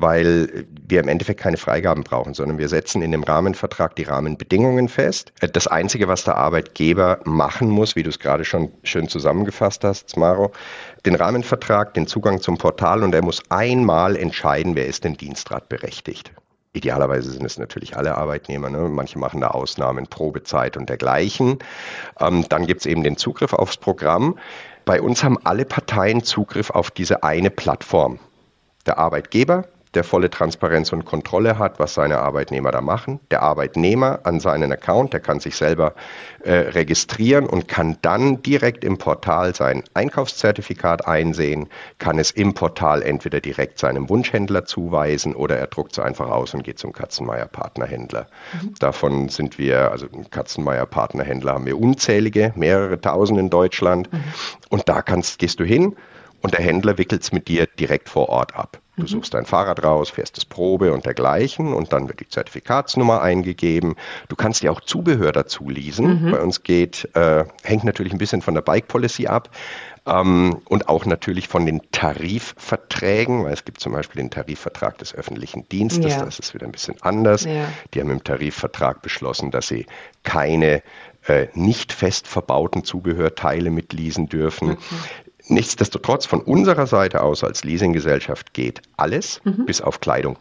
weil 0.00 0.66
wir 0.86 1.00
im 1.00 1.08
Endeffekt 1.08 1.40
keine 1.40 1.56
Freigaben 1.56 2.04
brauchen, 2.04 2.34
sondern 2.34 2.58
wir 2.58 2.68
setzen 2.68 3.02
in 3.02 3.12
dem 3.12 3.22
Rahmenvertrag 3.22 3.96
die 3.96 4.04
Rahmenbedingungen 4.04 4.88
fest. 4.88 5.32
Das 5.40 5.66
Einzige, 5.66 6.08
was 6.08 6.24
der 6.24 6.36
Arbeitgeber 6.36 7.20
machen 7.24 7.68
muss, 7.68 7.96
wie 7.96 8.02
du 8.02 8.10
es 8.10 8.18
gerade 8.18 8.44
schon 8.44 8.70
schön 8.84 9.08
zusammengefasst 9.08 9.84
hast, 9.84 10.10
Smaro, 10.10 10.52
den 11.04 11.14
Rahmenvertrag, 11.14 11.94
den 11.94 12.06
Zugang 12.06 12.40
zum 12.40 12.58
Portal 12.58 13.02
und 13.02 13.14
er 13.14 13.22
muss 13.22 13.42
einmal 13.50 14.16
entscheiden, 14.16 14.74
wer 14.74 14.86
ist 14.86 15.04
denn 15.04 15.16
Dienstrat 15.16 15.68
berechtigt. 15.68 16.32
Idealerweise 16.78 17.32
sind 17.32 17.44
es 17.44 17.58
natürlich 17.58 17.96
alle 17.96 18.16
Arbeitnehmer. 18.16 18.70
Ne? 18.70 18.88
Manche 18.88 19.18
machen 19.18 19.40
da 19.40 19.48
Ausnahmen, 19.48 20.06
Probezeit 20.06 20.76
und 20.76 20.88
dergleichen. 20.88 21.58
Ähm, 22.20 22.44
dann 22.48 22.66
gibt 22.66 22.82
es 22.82 22.86
eben 22.86 23.02
den 23.02 23.16
Zugriff 23.16 23.52
aufs 23.52 23.76
Programm. 23.76 24.38
Bei 24.84 25.02
uns 25.02 25.24
haben 25.24 25.38
alle 25.42 25.64
Parteien 25.64 26.22
Zugriff 26.22 26.70
auf 26.70 26.92
diese 26.92 27.24
eine 27.24 27.50
Plattform. 27.50 28.20
Der 28.86 28.96
Arbeitgeber, 28.96 29.66
der 29.94 30.04
volle 30.04 30.30
Transparenz 30.30 30.92
und 30.92 31.04
Kontrolle 31.04 31.58
hat, 31.58 31.78
was 31.78 31.94
seine 31.94 32.18
Arbeitnehmer 32.18 32.70
da 32.70 32.80
machen. 32.80 33.20
Der 33.30 33.42
Arbeitnehmer 33.42 34.20
an 34.24 34.40
seinen 34.40 34.72
Account, 34.72 35.12
der 35.12 35.20
kann 35.20 35.40
sich 35.40 35.56
selber 35.56 35.94
äh, 36.44 36.52
registrieren 36.52 37.46
und 37.46 37.68
kann 37.68 37.96
dann 38.02 38.42
direkt 38.42 38.84
im 38.84 38.98
Portal 38.98 39.54
sein 39.54 39.82
Einkaufszertifikat 39.94 41.06
einsehen, 41.06 41.68
kann 41.98 42.18
es 42.18 42.30
im 42.30 42.54
Portal 42.54 43.02
entweder 43.02 43.40
direkt 43.40 43.78
seinem 43.78 44.08
Wunschhändler 44.08 44.64
zuweisen 44.64 45.34
oder 45.34 45.58
er 45.58 45.66
druckt 45.66 45.92
es 45.92 45.98
einfach 45.98 46.30
aus 46.30 46.54
und 46.54 46.64
geht 46.64 46.78
zum 46.78 46.92
Katzenmeier 46.92 47.46
Partnerhändler. 47.46 48.26
Mhm. 48.62 48.74
Davon 48.78 49.28
sind 49.28 49.58
wir, 49.58 49.90
also 49.90 50.06
Katzenmeier 50.30 50.86
Partnerhändler 50.86 51.54
haben 51.54 51.66
wir 51.66 51.78
unzählige, 51.78 52.52
mehrere 52.56 53.00
tausend 53.00 53.38
in 53.38 53.50
Deutschland. 53.50 54.12
Mhm. 54.12 54.22
Und 54.68 54.88
da 54.88 55.02
kannst, 55.02 55.38
gehst 55.38 55.60
du 55.60 55.64
hin 55.64 55.96
und 56.40 56.54
der 56.54 56.64
Händler 56.64 56.98
wickelt 56.98 57.22
es 57.22 57.32
mit 57.32 57.48
dir 57.48 57.66
direkt 57.78 58.08
vor 58.08 58.28
Ort 58.28 58.54
ab. 58.54 58.80
Du 58.98 59.02
mhm. 59.02 59.08
suchst 59.08 59.34
dein 59.34 59.46
Fahrrad 59.46 59.84
raus, 59.84 60.10
fährst 60.10 60.36
es 60.38 60.44
Probe 60.44 60.92
und 60.92 61.06
dergleichen 61.06 61.72
und 61.72 61.92
dann 61.92 62.08
wird 62.08 62.20
die 62.20 62.28
Zertifikatsnummer 62.28 63.22
eingegeben. 63.22 63.94
Du 64.28 64.36
kannst 64.36 64.62
dir 64.62 64.72
auch 64.72 64.80
Zubehör 64.80 65.32
dazu 65.32 65.68
leasen. 65.68 66.24
Mhm. 66.24 66.30
Bei 66.32 66.40
uns 66.40 66.62
geht, 66.64 67.08
äh, 67.14 67.44
hängt 67.62 67.84
natürlich 67.84 68.12
ein 68.12 68.18
bisschen 68.18 68.42
von 68.42 68.54
der 68.54 68.62
Bike 68.62 68.88
Policy 68.88 69.28
ab. 69.28 69.50
Ähm, 70.04 70.58
und 70.68 70.88
auch 70.88 71.06
natürlich 71.06 71.48
von 71.48 71.66
den 71.66 71.82
Tarifverträgen, 71.92 73.44
weil 73.44 73.52
es 73.52 73.64
gibt 73.64 73.80
zum 73.80 73.92
Beispiel 73.92 74.22
den 74.22 74.30
Tarifvertrag 74.30 74.98
des 74.98 75.14
öffentlichen 75.14 75.68
Dienstes, 75.68 76.14
ja. 76.14 76.24
das 76.24 76.38
ist 76.38 76.54
wieder 76.54 76.66
ein 76.66 76.72
bisschen 76.72 76.96
anders. 77.02 77.44
Ja. 77.44 77.66
Die 77.92 78.00
haben 78.00 78.10
im 78.10 78.24
Tarifvertrag 78.24 79.02
beschlossen, 79.02 79.50
dass 79.50 79.68
sie 79.68 79.86
keine 80.24 80.82
äh, 81.26 81.48
nicht 81.54 81.92
fest 81.92 82.26
verbauten 82.26 82.84
Zubehörteile 82.84 83.70
mitleasen 83.70 84.28
dürfen. 84.28 84.72
Okay. 84.72 84.84
Nichtsdestotrotz 85.48 86.26
von 86.26 86.40
unserer 86.40 86.86
Seite 86.86 87.22
aus 87.22 87.42
als 87.42 87.64
Leasinggesellschaft 87.64 88.52
geht 88.54 88.82
alles 88.96 89.40
mhm. 89.44 89.66
bis 89.66 89.80
auf 89.80 90.00
Kleidung. 90.00 90.36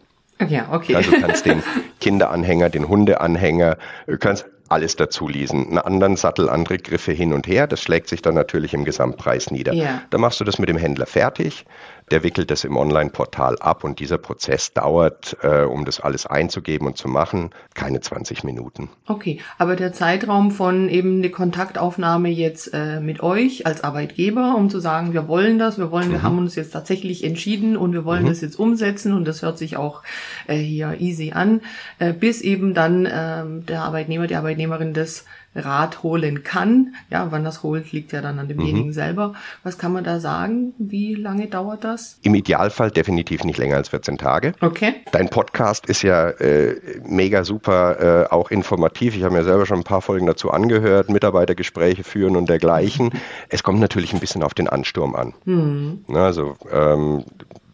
Ja, 0.48 0.68
okay. 0.72 0.96
Also 0.96 1.12
du 1.12 1.22
kannst 1.22 1.46
den 1.46 1.64
Kinderanhänger, 2.00 2.70
den 2.70 2.88
Hundeanhänger, 2.88 3.78
du 4.06 4.18
kannst 4.18 4.46
alles 4.70 4.96
dazu 4.96 5.28
leasen. 5.28 5.68
Einen 5.68 5.78
anderen 5.80 6.16
Sattel, 6.18 6.50
andere 6.50 6.78
Griffe 6.78 7.12
hin 7.12 7.34
und 7.34 7.48
her, 7.48 7.68
das 7.68 7.82
schlägt 7.82 8.08
sich 8.08 8.22
dann 8.22 8.36
natürlich 8.36 8.74
im 8.74 8.86
Gesamtpreis 8.86 9.50
nieder. 9.50 9.74
Ja. 9.74 10.02
Da 10.10 10.18
machst 10.18 10.40
du 10.40 10.44
das 10.44 10.60
mit 10.60 10.70
dem 10.70 10.78
Händler 10.78 11.06
fertig, 11.06 11.66
der 12.12 12.24
wickelt 12.24 12.52
das 12.52 12.64
im 12.64 12.78
Online-Portal 12.78 13.58
ab 13.60 13.84
und 13.84 14.00
dieser 14.00 14.18
Prozess 14.18 14.74
dauert, 14.74 15.38
äh, 15.42 15.64
um 15.64 15.86
das 15.86 16.00
alles 16.00 16.26
einzugeben 16.26 16.88
und 16.88 16.98
zu 16.98 17.08
machen, 17.08 17.52
keine 17.74 18.00
20 18.00 18.44
Minuten. 18.44 18.90
Okay, 19.08 19.40
aber 19.58 19.76
der 19.76 19.94
Zeitraum 19.94 20.52
von 20.52 20.90
eben 20.90 21.22
die 21.22 21.32
Kontaktaufnahme 21.32 22.30
jetzt 22.30 22.74
äh, 22.74 23.00
mit 23.00 23.22
euch 23.22 23.66
als 23.66 23.84
Arbeitgeber, 23.84 24.56
um 24.56 24.70
zu 24.70 24.80
sagen, 24.80 25.14
wir 25.14 25.28
wollen 25.28 25.60
das, 25.60 25.78
wir 25.78 25.92
wollen, 25.92 26.10
mhm. 26.10 26.14
wir 26.14 26.24
haben 26.24 26.38
uns 26.38 26.56
jetzt 26.56 26.72
tatsächlich 26.72 27.24
entschieden 27.24 27.76
und 27.76 27.94
wir 27.94 28.06
wollen 28.06 28.24
mhm. 28.24 28.30
das 28.30 28.42
jetzt 28.42 28.58
umsetzen 28.58 29.14
und 29.14 29.26
das 29.26 29.42
hört 29.42 29.58
sich 29.58 29.78
auch 29.78 30.04
äh, 30.48 30.56
hier 30.56 30.96
easy 31.00 31.32
an, 31.34 31.62
äh, 32.00 32.14
bis 32.14 32.42
eben 32.42 32.74
dann 32.74 33.06
äh, 33.06 33.44
der 33.68 33.84
Arbeitnehmer, 33.84 34.28
die 34.28 34.36
Arbeitnehmerin 34.36 34.94
das 34.94 35.26
Rad 35.58 36.04
holen 36.04 36.44
kann. 36.44 36.96
Ja, 37.10 37.28
wann 37.32 37.44
das 37.44 37.64
holt, 37.64 37.92
liegt 37.92 38.12
ja 38.12 38.22
dann 38.22 38.40
an 38.40 38.48
demjenigen 38.48 38.88
mhm. 38.88 38.94
selber. 38.94 39.34
Was 39.64 39.78
kann 39.78 39.92
man 39.92 40.04
da 40.04 40.20
sagen? 40.20 40.74
Wie 40.78 41.16
lange 41.16 41.48
dauert 41.48 41.84
das? 41.84 42.20
Im 42.22 42.36
Idealfall 42.36 42.92
definitiv 42.92 43.44
nicht 43.44 43.58
länger 43.58 43.76
als 43.76 43.90
14 43.90 44.18
Tage. 44.18 44.54
Okay. 44.62 44.96
Dein 45.12 45.30
Podcast 45.30 45.88
ist 45.88 46.04
ja 46.04 46.30
äh, 46.30 46.80
mega 47.06 47.44
super, 47.44 48.28
äh, 48.30 48.34
auch 48.34 48.52
informativ. 48.52 49.16
Ich 49.16 49.24
habe 49.24 49.36
mir 49.36 49.44
selber 49.44 49.66
schon 49.66 49.80
ein 49.80 49.84
paar 49.84 50.02
Folgen 50.02 50.26
dazu 50.26 50.52
angehört, 50.52 51.10
Mitarbeitergespräche 51.10 52.04
führen 52.04 52.36
und 52.36 52.50
dergleichen. 52.50 53.12
es 53.50 53.64
kommt 53.64 53.80
natürlich 53.80 54.14
ein 54.14 54.20
bisschen 54.20 54.44
auf 54.44 54.54
den 54.54 54.68
Ansturm 54.68 55.16
an. 55.16 55.34
Mhm. 55.46 56.06
Also 56.14 56.56
ähm, 56.72 57.24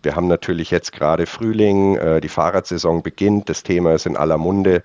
wir 0.03 0.15
haben 0.15 0.27
natürlich 0.27 0.71
jetzt 0.71 0.91
gerade 0.91 1.25
Frühling, 1.25 1.95
äh, 1.95 2.21
die 2.21 2.29
Fahrradsaison 2.29 3.03
beginnt, 3.03 3.49
das 3.49 3.63
Thema 3.63 3.93
ist 3.93 4.05
in 4.05 4.17
aller 4.17 4.37
Munde 4.37 4.83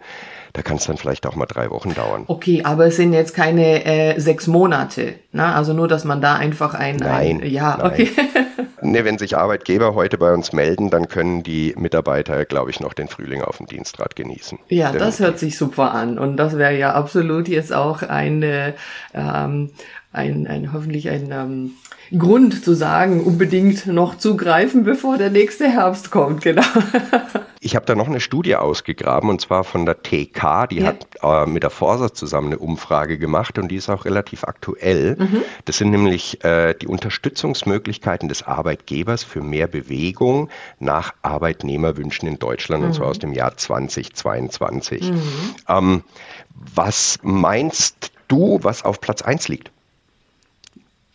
da 0.52 0.62
kann 0.62 0.76
es 0.76 0.86
dann 0.86 0.96
vielleicht 0.96 1.26
auch 1.26 1.36
mal 1.36 1.46
drei 1.46 1.70
Wochen 1.70 1.94
dauern. 1.94 2.24
Okay, 2.26 2.62
aber 2.64 2.86
es 2.86 2.96
sind 2.96 3.12
jetzt 3.12 3.34
keine 3.34 3.84
äh, 3.84 4.18
sechs 4.18 4.46
Monate. 4.46 5.14
Ne? 5.32 5.44
Also 5.44 5.72
nur, 5.72 5.88
dass 5.88 6.04
man 6.04 6.20
da 6.20 6.34
einfach 6.34 6.74
ein, 6.74 6.96
nein, 6.96 7.42
ein 7.42 7.50
ja, 7.50 7.76
nein. 7.76 7.86
okay. 7.86 8.10
nee, 8.82 9.04
wenn 9.04 9.18
sich 9.18 9.36
Arbeitgeber 9.36 9.94
heute 9.94 10.18
bei 10.18 10.32
uns 10.32 10.52
melden, 10.52 10.90
dann 10.90 11.08
können 11.08 11.42
die 11.42 11.74
Mitarbeiter, 11.76 12.44
glaube 12.44 12.70
ich, 12.70 12.80
noch 12.80 12.94
den 12.94 13.08
Frühling 13.08 13.42
auf 13.42 13.58
dem 13.58 13.66
Dienstrad 13.66 14.16
genießen. 14.16 14.58
Ja, 14.68 14.90
Denn 14.90 15.00
das 15.00 15.20
hört 15.20 15.38
sich 15.38 15.58
super 15.58 15.92
an. 15.92 16.18
Und 16.18 16.36
das 16.36 16.56
wäre 16.56 16.76
ja 16.76 16.92
absolut 16.94 17.48
jetzt 17.48 17.72
auch 17.72 18.02
eine, 18.02 18.74
ähm, 19.14 19.70
ein, 20.12 20.46
ein 20.46 20.72
hoffentlich 20.72 21.10
ein 21.10 21.30
ähm, 21.30 21.72
Grund 22.16 22.64
zu 22.64 22.74
sagen, 22.74 23.22
unbedingt 23.22 23.86
noch 23.86 24.16
zugreifen, 24.16 24.84
bevor 24.84 25.18
der 25.18 25.30
nächste 25.30 25.68
Herbst 25.68 26.10
kommt, 26.10 26.42
genau. 26.42 26.62
Ich 27.60 27.74
habe 27.74 27.84
da 27.86 27.96
noch 27.96 28.06
eine 28.06 28.20
Studie 28.20 28.54
ausgegraben 28.54 29.28
und 29.28 29.40
zwar 29.40 29.64
von 29.64 29.84
der 29.84 30.02
TK, 30.02 30.68
die 30.68 30.78
ja. 30.78 30.86
hat 30.86 31.06
äh, 31.22 31.44
mit 31.44 31.64
der 31.64 31.70
Forsa 31.70 32.14
zusammen 32.14 32.48
eine 32.48 32.58
Umfrage 32.58 33.18
gemacht 33.18 33.58
und 33.58 33.68
die 33.68 33.76
ist 33.76 33.90
auch 33.90 34.04
relativ 34.04 34.44
aktuell. 34.44 35.16
Mhm. 35.18 35.42
Das 35.64 35.78
sind 35.78 35.90
nämlich 35.90 36.42
äh, 36.44 36.74
die 36.74 36.86
Unterstützungsmöglichkeiten 36.86 38.28
des 38.28 38.44
Arbeitgebers 38.44 39.24
für 39.24 39.42
mehr 39.42 39.66
Bewegung 39.66 40.50
nach 40.78 41.14
Arbeitnehmerwünschen 41.22 42.28
in 42.28 42.38
Deutschland 42.38 42.82
mhm. 42.82 42.88
und 42.88 42.94
zwar 42.94 43.06
mhm. 43.06 43.10
aus 43.10 43.18
dem 43.18 43.32
Jahr 43.32 43.56
2022. 43.56 45.10
Mhm. 45.10 45.22
Ähm, 45.68 46.02
was 46.74 47.18
meinst 47.22 48.12
du, 48.28 48.60
was 48.62 48.84
auf 48.84 49.00
Platz 49.00 49.22
1 49.22 49.48
liegt? 49.48 49.72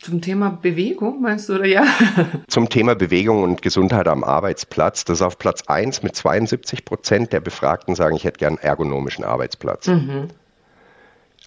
Zum 0.03 0.19
Thema 0.19 0.49
Bewegung, 0.49 1.21
meinst 1.21 1.47
du, 1.47 1.55
oder 1.55 1.65
ja? 1.65 1.85
Zum 2.47 2.67
Thema 2.67 2.93
Bewegung 2.93 3.41
und 3.41 3.61
Gesundheit 3.61 4.09
am 4.09 4.25
Arbeitsplatz. 4.25 5.05
Das 5.05 5.19
ist 5.19 5.21
auf 5.21 5.39
Platz 5.39 5.63
1 5.67 6.03
mit 6.03 6.13
72 6.13 6.83
Prozent 6.83 7.31
der 7.31 7.39
Befragten 7.39 7.95
sagen, 7.95 8.17
ich 8.17 8.25
hätte 8.25 8.37
gern 8.37 8.57
einen 8.57 8.67
ergonomischen 8.67 9.23
Arbeitsplatz. 9.23 9.87
Mhm. 9.87 10.27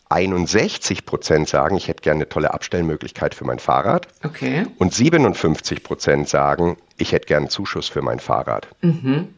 61 0.09 1.05
Prozent 1.05 1.51
sagen, 1.51 1.77
ich 1.77 1.89
hätte 1.89 2.01
gerne 2.01 2.19
eine 2.19 2.29
tolle 2.31 2.55
Abstellmöglichkeit 2.55 3.35
für 3.35 3.45
mein 3.45 3.59
Fahrrad. 3.59 4.09
Okay. 4.25 4.65
Und 4.79 4.95
57 4.95 5.83
Prozent 5.83 6.27
sagen, 6.27 6.79
ich 6.97 7.13
hätte 7.13 7.27
gerne 7.27 7.45
einen 7.45 7.51
Zuschuss 7.51 7.89
für 7.89 8.01
mein 8.01 8.21
Fahrrad. 8.21 8.69
Mhm. 8.81 9.29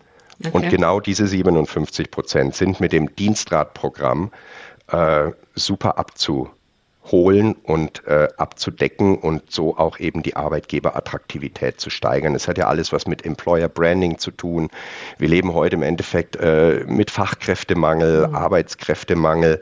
Okay. 0.45 0.51
Und 0.53 0.69
genau 0.69 1.01
diese 1.01 1.27
57 1.27 2.13
Prozent 2.13 2.55
sind 2.55 2.79
mit 2.79 2.93
dem 2.93 3.17
Dienstradprogramm 3.17 4.31
äh, 4.87 5.33
super 5.57 5.99
abzu 5.99 6.51
holen 7.11 7.55
und 7.63 8.07
äh, 8.07 8.29
abzudecken 8.37 9.19
und 9.19 9.51
so 9.51 9.77
auch 9.77 9.99
eben 9.99 10.23
die 10.23 10.37
Arbeitgeberattraktivität 10.37 11.81
zu 11.81 11.91
steigern. 11.91 12.35
Es 12.35 12.49
hat 12.49 12.59
ja 12.59 12.67
alles 12.67 12.93
was 12.93 13.07
mit 13.07 13.25
Employer 13.25 13.69
Branding 13.69 14.19
zu 14.19 14.31
tun. 14.31 14.69
Wir 15.19 15.29
leben 15.29 15.55
heute 15.55 15.77
im 15.77 15.83
Endeffekt 15.83 16.37
äh, 16.37 16.85
mit 16.87 17.11
Fachkräftemangel, 17.11 18.29
mhm. 18.29 18.35
Arbeitskräftemangel. 18.35 19.61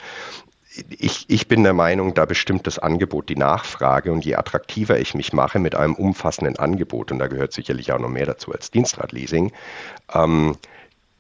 Ich, 0.91 1.25
ich 1.29 1.49
bin 1.49 1.63
der 1.63 1.73
Meinung, 1.73 2.13
da 2.13 2.27
bestimmt 2.27 2.67
das 2.67 2.79
Angebot 2.79 3.29
die 3.31 3.37
Nachfrage 3.37 4.13
und 4.13 4.25
je 4.27 4.35
attraktiver 4.35 4.99
ich 4.99 5.15
mich 5.15 5.33
mache 5.33 5.59
mit 5.59 5.75
einem 5.75 5.95
umfassenden 5.95 6.59
Angebot, 6.59 7.11
und 7.13 7.19
da 7.19 7.29
gehört 7.29 7.53
sicherlich 7.53 7.93
auch 7.93 7.99
noch 7.99 8.11
mehr 8.11 8.27
dazu 8.27 8.53
als 8.53 8.71
Dienstradleasing, 8.71 9.53
ähm, 10.15 10.57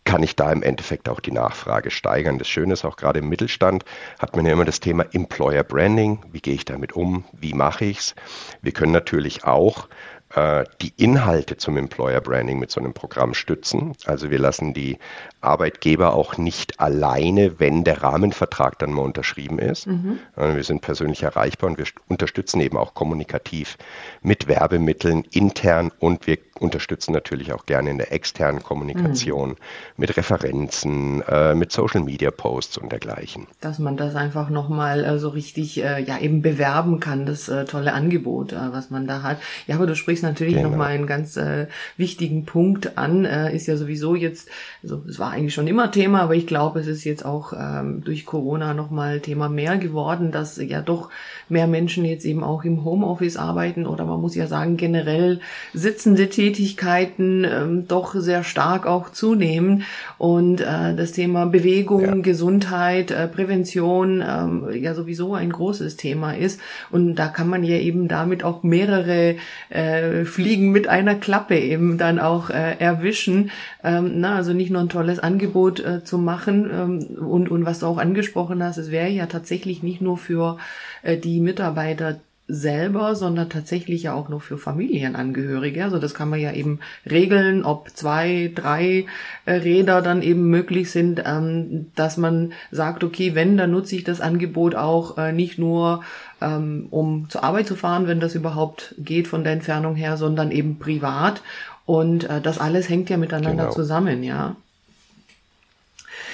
kann 0.06 0.22
ich 0.22 0.36
da 0.36 0.50
im 0.50 0.62
Endeffekt 0.62 1.08
auch 1.10 1.20
die 1.20 1.32
Nachfrage 1.32 1.90
steigern. 1.90 2.38
Das 2.38 2.48
Schöne 2.48 2.72
ist 2.72 2.84
auch 2.84 2.96
gerade 2.96 3.18
im 3.18 3.28
Mittelstand 3.28 3.84
hat 4.18 4.34
man 4.34 4.46
ja 4.46 4.52
immer 4.52 4.64
das 4.64 4.80
Thema 4.80 5.04
Employer 5.12 5.64
Branding. 5.64 6.20
Wie 6.32 6.40
gehe 6.40 6.54
ich 6.54 6.64
damit 6.64 6.94
um? 6.94 7.24
Wie 7.32 7.52
mache 7.52 7.84
ich 7.84 7.98
es? 7.98 8.14
Wir 8.62 8.72
können 8.72 8.92
natürlich 8.92 9.44
auch 9.44 9.88
äh, 10.34 10.64
die 10.82 10.92
Inhalte 10.96 11.56
zum 11.56 11.76
Employer 11.76 12.20
Branding 12.20 12.58
mit 12.58 12.70
so 12.70 12.80
einem 12.80 12.92
Programm 12.92 13.34
stützen. 13.34 13.92
Also 14.06 14.30
wir 14.30 14.38
lassen 14.38 14.74
die 14.74 14.98
Arbeitgeber 15.40 16.14
auch 16.14 16.36
nicht 16.36 16.80
alleine, 16.80 17.60
wenn 17.60 17.84
der 17.84 18.02
Rahmenvertrag 18.02 18.78
dann 18.78 18.92
mal 18.92 19.02
unterschrieben 19.02 19.58
ist. 19.58 19.86
Mhm. 19.86 20.18
Wir 20.34 20.64
sind 20.64 20.80
persönlich 20.80 21.22
erreichbar 21.22 21.70
und 21.70 21.78
wir 21.78 21.86
unterstützen 22.08 22.60
eben 22.60 22.76
auch 22.76 22.94
kommunikativ 22.94 23.78
mit 24.22 24.48
Werbemitteln 24.48 25.24
intern 25.30 25.92
und 26.00 26.26
wir 26.26 26.38
unterstützen 26.58 27.12
natürlich 27.12 27.52
auch 27.52 27.66
gerne 27.66 27.90
in 27.90 27.98
der 27.98 28.12
externen 28.12 28.62
Kommunikation 28.62 29.50
mhm. 29.50 29.56
mit 29.96 30.16
Referenzen, 30.16 31.22
äh, 31.22 31.54
mit 31.54 31.70
Social 31.70 32.02
Media 32.02 32.30
Posts 32.30 32.78
und 32.78 32.90
dergleichen. 32.90 33.46
Dass 33.60 33.78
man 33.78 33.96
das 33.96 34.16
einfach 34.16 34.50
nochmal 34.50 35.04
äh, 35.04 35.18
so 35.18 35.28
richtig 35.28 35.82
äh, 35.82 36.02
ja 36.02 36.18
eben 36.18 36.42
bewerben 36.42 36.98
kann, 36.98 37.26
das 37.26 37.48
äh, 37.48 37.64
tolle 37.66 37.92
Angebot, 37.92 38.52
äh, 38.52 38.72
was 38.72 38.90
man 38.90 39.06
da 39.06 39.22
hat. 39.22 39.38
Ja, 39.66 39.76
aber 39.76 39.86
du 39.86 39.94
sprichst 39.94 40.15
natürlich 40.22 40.56
genau. 40.56 40.70
nochmal 40.70 40.92
einen 40.92 41.06
ganz 41.06 41.36
äh, 41.36 41.66
wichtigen 41.96 42.44
Punkt 42.44 42.98
an, 42.98 43.24
äh, 43.24 43.54
ist 43.54 43.66
ja 43.66 43.76
sowieso 43.76 44.14
jetzt, 44.14 44.48
also 44.82 45.02
es 45.08 45.18
war 45.18 45.30
eigentlich 45.30 45.54
schon 45.54 45.66
immer 45.66 45.90
Thema, 45.90 46.22
aber 46.22 46.34
ich 46.34 46.46
glaube, 46.46 46.80
es 46.80 46.86
ist 46.86 47.04
jetzt 47.04 47.24
auch 47.24 47.52
ähm, 47.52 48.02
durch 48.04 48.26
Corona 48.26 48.74
nochmal 48.74 49.20
Thema 49.20 49.48
mehr 49.48 49.76
geworden, 49.78 50.32
dass 50.32 50.56
ja 50.56 50.80
doch 50.82 51.10
mehr 51.48 51.66
Menschen 51.66 52.04
jetzt 52.04 52.24
eben 52.24 52.42
auch 52.42 52.64
im 52.64 52.84
Homeoffice 52.84 53.36
arbeiten 53.36 53.86
oder 53.86 54.04
man 54.04 54.20
muss 54.20 54.34
ja 54.34 54.46
sagen, 54.46 54.76
generell 54.76 55.40
sitzende 55.72 56.28
Tätigkeiten 56.28 57.44
ähm, 57.44 57.88
doch 57.88 58.14
sehr 58.14 58.44
stark 58.44 58.86
auch 58.86 59.10
zunehmen. 59.10 59.84
Und 60.18 60.60
äh, 60.60 60.94
das 60.94 61.12
Thema 61.12 61.46
Bewegung, 61.46 62.04
ja. 62.04 62.14
Gesundheit, 62.22 63.10
äh, 63.10 63.28
Prävention 63.28 64.22
ähm, 64.26 64.68
ja 64.72 64.94
sowieso 64.94 65.34
ein 65.34 65.50
großes 65.50 65.96
Thema 65.96 66.36
ist. 66.36 66.60
Und 66.90 67.16
da 67.16 67.28
kann 67.28 67.48
man 67.48 67.64
ja 67.64 67.76
eben 67.76 68.08
damit 68.08 68.44
auch 68.44 68.62
mehrere 68.62 69.36
äh, 69.68 70.05
äh, 70.06 70.24
Fliegen 70.24 70.70
mit 70.70 70.88
einer 70.88 71.14
Klappe 71.14 71.58
eben 71.58 71.98
dann 71.98 72.18
auch 72.18 72.50
äh, 72.50 72.76
erwischen. 72.78 73.50
Ähm, 73.84 74.20
na, 74.20 74.36
also 74.36 74.52
nicht 74.52 74.70
nur 74.70 74.80
ein 74.80 74.88
tolles 74.88 75.18
Angebot 75.18 75.80
äh, 75.80 76.04
zu 76.04 76.18
machen 76.18 76.70
ähm, 76.72 77.26
und, 77.26 77.50
und 77.50 77.64
was 77.64 77.80
du 77.80 77.86
auch 77.86 77.98
angesprochen 77.98 78.62
hast, 78.62 78.78
es 78.78 78.90
wäre 78.90 79.08
ja 79.08 79.26
tatsächlich 79.26 79.82
nicht 79.82 80.00
nur 80.00 80.16
für 80.16 80.58
äh, 81.02 81.16
die 81.16 81.40
Mitarbeiter 81.40 82.20
selber, 82.48 83.16
sondern 83.16 83.50
tatsächlich 83.50 84.04
ja 84.04 84.14
auch 84.14 84.28
nur 84.28 84.40
für 84.40 84.56
Familienangehörige. 84.56 85.82
Also 85.82 85.98
das 85.98 86.14
kann 86.14 86.28
man 86.28 86.38
ja 86.38 86.52
eben 86.52 86.78
regeln, 87.08 87.64
ob 87.64 87.90
zwei, 87.90 88.52
drei 88.54 89.06
äh, 89.46 89.52
Räder 89.52 90.00
dann 90.00 90.22
eben 90.22 90.48
möglich 90.48 90.90
sind, 90.90 91.22
ähm, 91.24 91.90
dass 91.96 92.16
man 92.16 92.52
sagt, 92.70 93.02
okay, 93.02 93.34
wenn, 93.34 93.56
dann 93.56 93.72
nutze 93.72 93.96
ich 93.96 94.04
das 94.04 94.20
Angebot 94.20 94.76
auch 94.76 95.18
äh, 95.18 95.32
nicht 95.32 95.58
nur 95.58 96.04
ähm, 96.40 96.86
um 96.90 97.28
zur 97.30 97.42
Arbeit 97.42 97.66
zu 97.66 97.74
fahren, 97.74 98.06
wenn 98.06 98.20
das 98.20 98.34
überhaupt 98.34 98.94
geht 98.98 99.26
von 99.26 99.42
der 99.42 99.52
Entfernung 99.52 99.96
her, 99.96 100.16
sondern 100.16 100.52
eben 100.52 100.78
privat. 100.78 101.42
Und 101.84 102.24
äh, 102.24 102.40
das 102.40 102.58
alles 102.58 102.88
hängt 102.88 103.10
ja 103.10 103.16
miteinander 103.16 103.64
genau. 103.64 103.74
zusammen, 103.74 104.22
ja. 104.22 104.56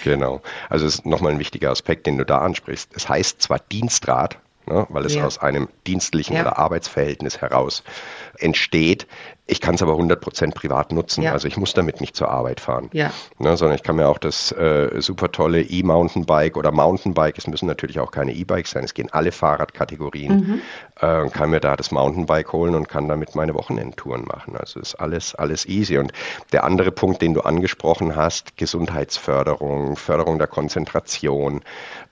Genau. 0.04 0.42
Also 0.68 0.86
es 0.86 0.96
ist 0.96 1.06
nochmal 1.06 1.32
ein 1.32 1.38
wichtiger 1.38 1.70
Aspekt, 1.70 2.06
den 2.06 2.18
du 2.18 2.24
da 2.24 2.38
ansprichst. 2.38 2.90
Es 2.94 3.08
heißt 3.08 3.40
zwar 3.40 3.60
Dienstrad, 3.60 4.38
ne, 4.66 4.86
weil 4.88 5.04
es 5.04 5.14
ja. 5.14 5.24
aus 5.24 5.38
einem 5.38 5.68
dienstlichen 5.86 6.36
ja. 6.36 6.42
oder 6.42 6.58
Arbeitsverhältnis 6.58 7.40
heraus 7.40 7.82
entsteht. 8.38 9.06
Ich 9.46 9.60
kann 9.60 9.74
es 9.74 9.82
aber 9.82 9.94
100% 9.94 10.54
privat 10.54 10.92
nutzen. 10.92 11.22
Ja. 11.22 11.32
Also 11.32 11.48
ich 11.48 11.56
muss 11.56 11.74
damit 11.74 12.00
nicht 12.00 12.14
zur 12.14 12.30
Arbeit 12.30 12.60
fahren, 12.60 12.88
ne, 13.38 13.56
sondern 13.56 13.74
ich 13.74 13.82
kann 13.82 13.96
mir 13.96 14.08
auch 14.08 14.18
das 14.18 14.52
äh, 14.52 15.00
super 15.00 15.32
tolle 15.32 15.62
E-Mountainbike 15.62 16.56
oder 16.56 16.70
Mountainbike, 16.70 17.36
es 17.38 17.46
müssen 17.48 17.66
natürlich 17.66 17.98
auch 17.98 18.12
keine 18.12 18.32
E-Bikes 18.32 18.70
sein, 18.70 18.84
es 18.84 18.94
gehen 18.94 19.08
alle 19.12 19.32
Fahrradkategorien, 19.32 20.34
mhm. 20.36 20.60
äh, 21.00 21.28
kann 21.30 21.50
mir 21.50 21.60
da 21.60 21.76
das 21.76 21.90
Mountainbike 21.90 22.52
holen 22.52 22.74
und 22.74 22.88
kann 22.88 23.08
damit 23.08 23.34
meine 23.34 23.54
Wochenendtouren 23.54 24.24
machen. 24.24 24.56
Also 24.56 24.78
ist 24.80 24.94
alles, 24.94 25.34
alles 25.34 25.66
easy. 25.66 25.98
Und 25.98 26.12
der 26.52 26.64
andere 26.64 26.92
Punkt, 26.92 27.20
den 27.20 27.34
du 27.34 27.40
angesprochen 27.40 28.14
hast, 28.14 28.56
Gesundheitsförderung, 28.56 29.96
Förderung 29.96 30.38
der 30.38 30.48
Konzentration, 30.48 31.62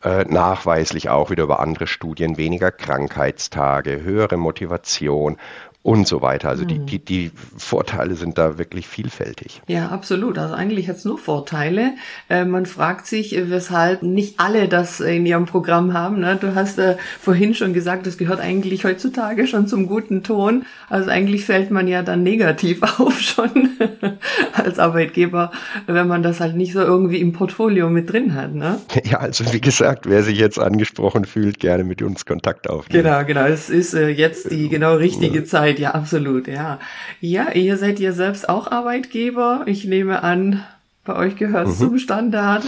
äh, 0.03 0.25
nachweislich 0.25 1.11
auch 1.11 1.31
wieder 1.31 1.45
über 1.45 1.61
andere 1.61 1.87
Studien, 1.87 2.37
weniger 2.41 2.73
Krankheitstage, 2.73 4.03
höhere 4.03 4.39
Motivation 4.39 5.37
und 5.83 6.07
so 6.07 6.21
weiter. 6.21 6.51
Also 6.51 6.67
die, 6.67 6.79
mhm. 6.79 6.87
die, 6.87 6.99
die 6.99 7.31
Vorteile 7.57 8.15
sind 8.15 8.37
da 8.37 8.59
wirklich 8.59 8.87
vielfältig. 8.87 9.63
Ja, 9.67 9.89
absolut. 9.89 10.37
Also 10.37 10.55
eigentlich 10.55 10.89
hat 10.89 10.97
es 10.97 11.07
nur 11.07 11.17
Vorteile. 11.17 11.93
Äh, 12.29 12.45
man 12.45 12.67
fragt 12.67 13.07
sich, 13.07 13.35
äh, 13.35 13.51
weshalb 13.51 14.03
nicht 14.03 14.39
alle 14.39 14.69
das 14.69 15.01
in 15.01 15.25
ihrem 15.25 15.47
Programm 15.47 15.95
haben. 15.95 16.21
Ne? 16.21 16.37
Du 16.39 16.55
hast 16.55 16.79
äh, 16.79 16.97
vorhin 17.19 17.55
schon 17.55 17.73
gesagt, 17.73 18.07
das 18.07 18.19
gehört 18.19 18.41
eigentlich 18.41 18.85
heutzutage 18.85 19.47
schon 19.47 19.67
zum 19.69 19.87
guten 19.87 20.23
Ton. 20.23 20.67
Also 20.91 21.09
eigentlich 21.09 21.47
fällt 21.47 21.71
man 21.71 21.89
ja 21.89 22.03
dann 22.03 22.23
negativ 22.23 22.83
auf 22.99 23.19
schon 23.19 23.71
als 24.53 24.79
Arbeitgeber, 24.79 25.51
wenn 25.87 26.07
man 26.07 26.23
das 26.23 26.41
halt 26.41 26.57
nicht 26.57 26.75
so 26.75 26.81
irgendwie 26.81 27.21
im 27.21 27.33
Portfolio 27.33 27.89
mit 27.89 28.13
drin 28.13 28.35
hat. 28.35 28.55
Ne? 28.55 28.79
Ja, 29.11 29.19
also 29.19 29.51
wie 29.53 29.61
gesagt, 29.61 30.09
wer 30.09 30.23
sich 30.23 30.39
jetzt 30.39 30.59
angesprochen 30.59 31.25
fühlt, 31.25 31.59
gerne 31.59 31.85
mit 31.85 32.03
uns 32.03 32.27
Kontakt 32.27 32.69
aufnehmen. 32.69 33.03
Genau, 33.03 33.25
genau. 33.25 33.47
Es 33.47 33.71
ist 33.71 33.95
äh, 33.95 34.09
jetzt 34.09 34.51
die 34.51 34.69
genau 34.69 34.95
richtige 34.95 35.43
Zeit 35.45 35.70
Zeit, 35.71 35.79
ja, 35.79 35.91
absolut, 35.93 36.49
ja. 36.49 36.79
Ja, 37.21 37.53
ihr 37.53 37.77
seid 37.77 38.01
ihr 38.01 38.13
selbst 38.13 38.49
auch 38.49 38.71
Arbeitgeber. 38.71 39.63
Ich 39.67 39.85
nehme 39.85 40.23
an, 40.23 40.65
bei 41.05 41.17
euch 41.17 41.37
gehört 41.37 41.69
es 41.69 41.79
mhm. 41.79 41.85
zum 41.85 41.99
Standard. 41.99 42.65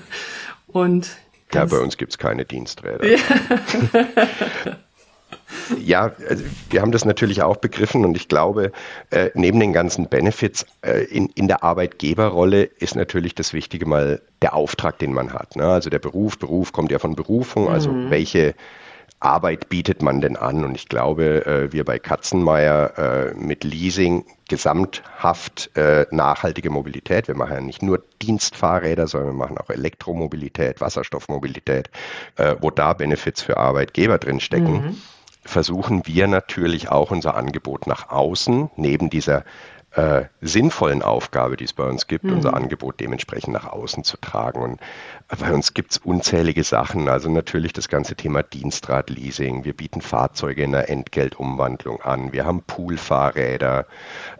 Und 0.66 1.10
ja, 1.52 1.66
bei 1.66 1.78
uns 1.78 1.98
gibt 1.98 2.12
es 2.12 2.18
keine 2.18 2.46
Diensträder. 2.46 3.06
Ja. 3.06 3.18
ja, 5.78 6.12
also 6.26 6.44
wir 6.70 6.80
haben 6.80 6.92
das 6.92 7.04
natürlich 7.04 7.42
auch 7.42 7.58
begriffen 7.58 8.06
und 8.06 8.16
ich 8.16 8.28
glaube, 8.28 8.72
äh, 9.10 9.28
neben 9.34 9.60
den 9.60 9.74
ganzen 9.74 10.08
Benefits 10.08 10.64
äh, 10.80 11.04
in, 11.04 11.28
in 11.34 11.48
der 11.48 11.62
Arbeitgeberrolle 11.62 12.62
ist 12.62 12.96
natürlich 12.96 13.34
das 13.34 13.52
Wichtige 13.52 13.84
mal 13.84 14.22
der 14.40 14.54
Auftrag, 14.54 14.98
den 14.98 15.12
man 15.12 15.34
hat. 15.34 15.56
Ne? 15.56 15.66
Also 15.66 15.90
der 15.90 15.98
Beruf, 15.98 16.38
Beruf 16.38 16.72
kommt 16.72 16.90
ja 16.90 16.98
von 16.98 17.16
Berufung, 17.16 17.68
also 17.68 17.90
mhm. 17.90 18.10
welche 18.10 18.54
Arbeit 19.20 19.68
bietet 19.68 20.02
man 20.02 20.20
denn 20.20 20.36
an? 20.36 20.64
Und 20.64 20.74
ich 20.74 20.88
glaube, 20.88 21.46
äh, 21.46 21.72
wir 21.72 21.84
bei 21.84 21.98
Katzenmeier 21.98 22.98
äh, 22.98 23.34
mit 23.34 23.64
Leasing 23.64 24.24
gesamthaft 24.48 25.70
äh, 25.76 26.06
nachhaltige 26.10 26.70
Mobilität. 26.70 27.28
Wir 27.28 27.36
machen 27.36 27.54
ja 27.54 27.60
nicht 27.60 27.82
nur 27.82 28.02
Dienstfahrräder, 28.20 29.06
sondern 29.06 29.30
wir 29.30 29.38
machen 29.38 29.58
auch 29.58 29.70
Elektromobilität, 29.70 30.80
Wasserstoffmobilität, 30.80 31.90
wo 32.60 32.70
da 32.70 32.92
Benefits 32.92 33.42
für 33.42 33.56
Arbeitgeber 33.56 34.18
drinstecken. 34.18 34.72
Mhm. 34.72 34.96
Versuchen 35.44 36.06
wir 36.06 36.26
natürlich 36.28 36.90
auch 36.90 37.10
unser 37.10 37.34
Angebot 37.34 37.86
nach 37.86 38.10
außen, 38.10 38.70
neben 38.76 39.10
dieser 39.10 39.44
äh, 39.94 40.24
sinnvollen 40.40 41.02
Aufgabe, 41.02 41.56
die 41.56 41.64
es 41.64 41.72
bei 41.72 41.84
uns 41.84 42.06
gibt, 42.06 42.24
mhm. 42.24 42.34
unser 42.34 42.54
Angebot 42.54 43.00
dementsprechend 43.00 43.52
nach 43.52 43.66
außen 43.66 44.04
zu 44.04 44.16
tragen. 44.16 44.62
Und 44.62 44.80
bei 45.38 45.52
uns 45.52 45.74
gibt 45.74 45.92
es 45.92 45.98
unzählige 45.98 46.64
Sachen. 46.64 47.08
Also 47.08 47.30
natürlich 47.30 47.72
das 47.72 47.88
ganze 47.88 48.14
Thema 48.14 48.42
Dienstradleasing. 48.42 49.64
Wir 49.64 49.74
bieten 49.74 50.00
Fahrzeuge 50.00 50.62
in 50.62 50.72
der 50.72 50.88
Entgeltumwandlung 50.88 52.00
an. 52.02 52.32
Wir 52.32 52.46
haben 52.46 52.62
Poolfahrräder. 52.62 53.86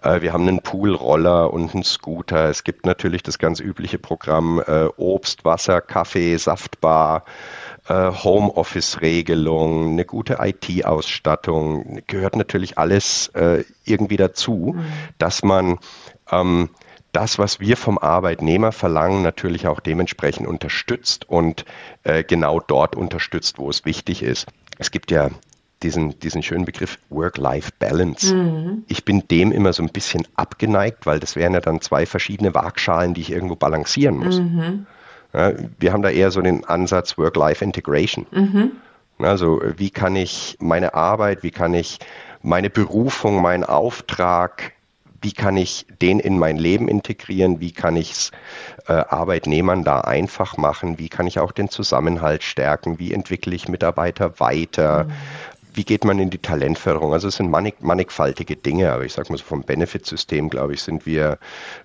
Äh, 0.02 0.22
wir 0.22 0.32
haben 0.32 0.48
einen 0.48 0.62
Poolroller 0.62 1.52
und 1.52 1.74
einen 1.74 1.84
Scooter. 1.84 2.48
Es 2.48 2.64
gibt 2.64 2.86
natürlich 2.86 3.22
das 3.22 3.38
ganz 3.38 3.60
übliche 3.60 3.98
Programm 3.98 4.62
äh, 4.66 4.86
Obst, 4.96 5.44
Wasser, 5.44 5.80
Kaffee, 5.80 6.36
Saftbar. 6.36 7.24
Äh, 7.88 8.12
Homeoffice-Regelung, 8.12 9.90
eine 9.92 10.04
gute 10.04 10.38
IT-Ausstattung, 10.40 12.00
gehört 12.06 12.36
natürlich 12.36 12.78
alles 12.78 13.28
äh, 13.34 13.64
irgendwie 13.84 14.16
dazu, 14.16 14.74
mhm. 14.76 14.84
dass 15.18 15.42
man 15.42 15.78
ähm, 16.30 16.68
das, 17.10 17.38
was 17.38 17.58
wir 17.58 17.76
vom 17.76 17.98
Arbeitnehmer 17.98 18.70
verlangen, 18.70 19.22
natürlich 19.22 19.66
auch 19.66 19.80
dementsprechend 19.80 20.46
unterstützt 20.46 21.28
und 21.28 21.64
äh, 22.04 22.22
genau 22.22 22.60
dort 22.60 22.94
unterstützt, 22.94 23.58
wo 23.58 23.68
es 23.68 23.84
wichtig 23.84 24.22
ist. 24.22 24.46
Es 24.78 24.92
gibt 24.92 25.10
ja 25.10 25.30
diesen, 25.82 26.18
diesen 26.20 26.42
schönen 26.42 26.64
Begriff 26.64 26.98
Work-Life-Balance. 27.10 28.32
Mhm. 28.32 28.84
Ich 28.86 29.04
bin 29.04 29.26
dem 29.28 29.52
immer 29.52 29.72
so 29.72 29.82
ein 29.82 29.90
bisschen 29.90 30.26
abgeneigt, 30.36 31.04
weil 31.04 31.20
das 31.20 31.36
wären 31.36 31.54
ja 31.54 31.60
dann 31.60 31.80
zwei 31.80 32.06
verschiedene 32.06 32.54
Waagschalen, 32.54 33.14
die 33.14 33.22
ich 33.22 33.32
irgendwo 33.32 33.56
balancieren 33.56 34.18
muss. 34.18 34.38
Mhm. 34.38 34.86
Wir 35.32 35.92
haben 35.92 36.02
da 36.02 36.10
eher 36.10 36.30
so 36.30 36.42
den 36.42 36.64
Ansatz 36.64 37.16
Work-Life-Integration. 37.16 38.26
Mhm. 38.30 38.72
Also 39.18 39.60
wie 39.76 39.90
kann 39.90 40.16
ich 40.16 40.56
meine 40.60 40.94
Arbeit, 40.94 41.42
wie 41.42 41.50
kann 41.50 41.74
ich 41.74 41.98
meine 42.42 42.70
Berufung, 42.70 43.40
meinen 43.40 43.64
Auftrag, 43.64 44.72
wie 45.20 45.32
kann 45.32 45.56
ich 45.56 45.86
den 46.00 46.18
in 46.18 46.38
mein 46.38 46.56
Leben 46.56 46.88
integrieren, 46.88 47.60
wie 47.60 47.70
kann 47.70 47.96
ich 47.96 48.10
es 48.10 48.30
äh, 48.88 48.92
Arbeitnehmern 48.92 49.84
da 49.84 50.00
einfach 50.00 50.56
machen, 50.56 50.98
wie 50.98 51.08
kann 51.08 51.28
ich 51.28 51.38
auch 51.38 51.52
den 51.52 51.68
Zusammenhalt 51.68 52.42
stärken, 52.42 52.98
wie 52.98 53.12
entwickle 53.12 53.54
ich 53.54 53.68
Mitarbeiter 53.68 54.40
weiter, 54.40 55.04
mhm 55.04 55.12
wie 55.74 55.84
geht 55.84 56.04
man 56.04 56.18
in 56.18 56.30
die 56.30 56.38
Talentförderung? 56.38 57.12
Also 57.12 57.28
es 57.28 57.36
sind 57.36 57.50
mannig, 57.50 57.76
mannigfaltige 57.80 58.56
Dinge, 58.56 58.92
aber 58.92 59.04
ich 59.04 59.12
sage 59.12 59.30
mal 59.32 59.38
so 59.38 59.44
vom 59.44 59.62
Benefitsystem, 59.62 60.50
glaube 60.50 60.74
ich, 60.74 60.82
sind 60.82 61.06
wir 61.06 61.38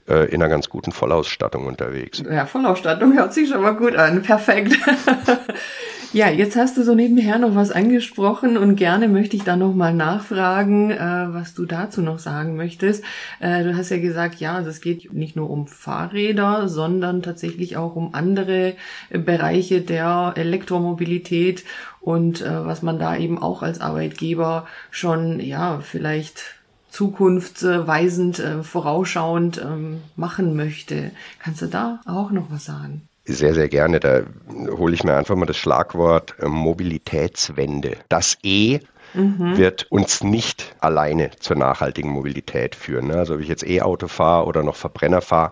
äh, 0.09 0.27
in 0.27 0.41
einer 0.41 0.49
ganz 0.49 0.69
guten 0.69 0.91
Vollausstattung 0.91 1.65
unterwegs. 1.65 2.23
Ja, 2.29 2.45
Vollausstattung 2.45 3.13
hört 3.13 3.33
sich 3.33 3.49
schon 3.49 3.61
mal 3.61 3.75
gut 3.75 3.95
an. 3.95 4.21
Perfekt. 4.23 4.77
ja, 6.13 6.29
jetzt 6.29 6.55
hast 6.55 6.77
du 6.77 6.83
so 6.83 6.95
nebenher 6.95 7.37
noch 7.37 7.55
was 7.55 7.71
angesprochen 7.71 8.57
und 8.57 8.75
gerne 8.75 9.07
möchte 9.07 9.35
ich 9.35 9.43
da 9.43 9.55
noch 9.55 9.73
mal 9.73 9.93
nachfragen, 9.93 10.91
äh, 10.91 10.97
was 10.97 11.53
du 11.53 11.65
dazu 11.65 12.01
noch 12.01 12.19
sagen 12.19 12.55
möchtest. 12.55 13.03
Äh, 13.39 13.63
du 13.63 13.75
hast 13.75 13.89
ja 13.89 13.97
gesagt, 13.97 14.39
ja, 14.39 14.55
also 14.55 14.69
es 14.69 14.81
geht 14.81 15.13
nicht 15.13 15.35
nur 15.35 15.49
um 15.49 15.67
Fahrräder, 15.67 16.67
sondern 16.67 17.21
tatsächlich 17.21 17.77
auch 17.77 17.95
um 17.95 18.13
andere 18.13 18.75
Bereiche 19.09 19.81
der 19.81 20.33
Elektromobilität 20.35 21.63
und 21.99 22.41
äh, 22.41 22.65
was 22.65 22.81
man 22.81 22.99
da 22.99 23.17
eben 23.17 23.37
auch 23.37 23.61
als 23.61 23.81
Arbeitgeber 23.81 24.65
schon, 24.91 25.39
ja, 25.39 25.79
vielleicht 25.79 26.57
zukunftsweisend, 26.89 28.39
äh, 28.39 28.63
vorausschauend 28.63 29.61
ähm, 29.61 30.01
machen 30.15 30.55
möchte. 30.55 31.11
Kannst 31.39 31.61
du 31.61 31.67
da 31.67 31.99
auch 32.05 32.31
noch 32.31 32.49
was 32.49 32.65
sagen? 32.65 33.07
Sehr, 33.29 33.53
sehr 33.53 33.67
gerne. 33.67 33.99
Da 33.99 34.21
hole 34.69 34.93
ich 34.93 35.03
mir 35.03 35.15
einfach 35.15 35.35
mal 35.35 35.45
das 35.45 35.57
Schlagwort 35.57 36.35
äh, 36.39 36.47
Mobilitätswende. 36.47 37.97
Das 38.07 38.37
E 38.41 38.79
mhm. 39.13 39.57
wird 39.57 39.91
uns 39.91 40.23
nicht 40.23 40.73
alleine 40.79 41.31
zur 41.39 41.57
nachhaltigen 41.57 42.09
Mobilität 42.09 42.73
führen. 42.73 43.07
Ne? 43.07 43.15
Also 43.15 43.35
ob 43.35 43.41
ich 43.41 43.49
jetzt 43.49 43.67
E-Auto 43.67 44.07
fahre 44.07 44.45
oder 44.45 44.63
noch 44.63 44.77
Verbrenner 44.77 45.19
fahre, 45.19 45.51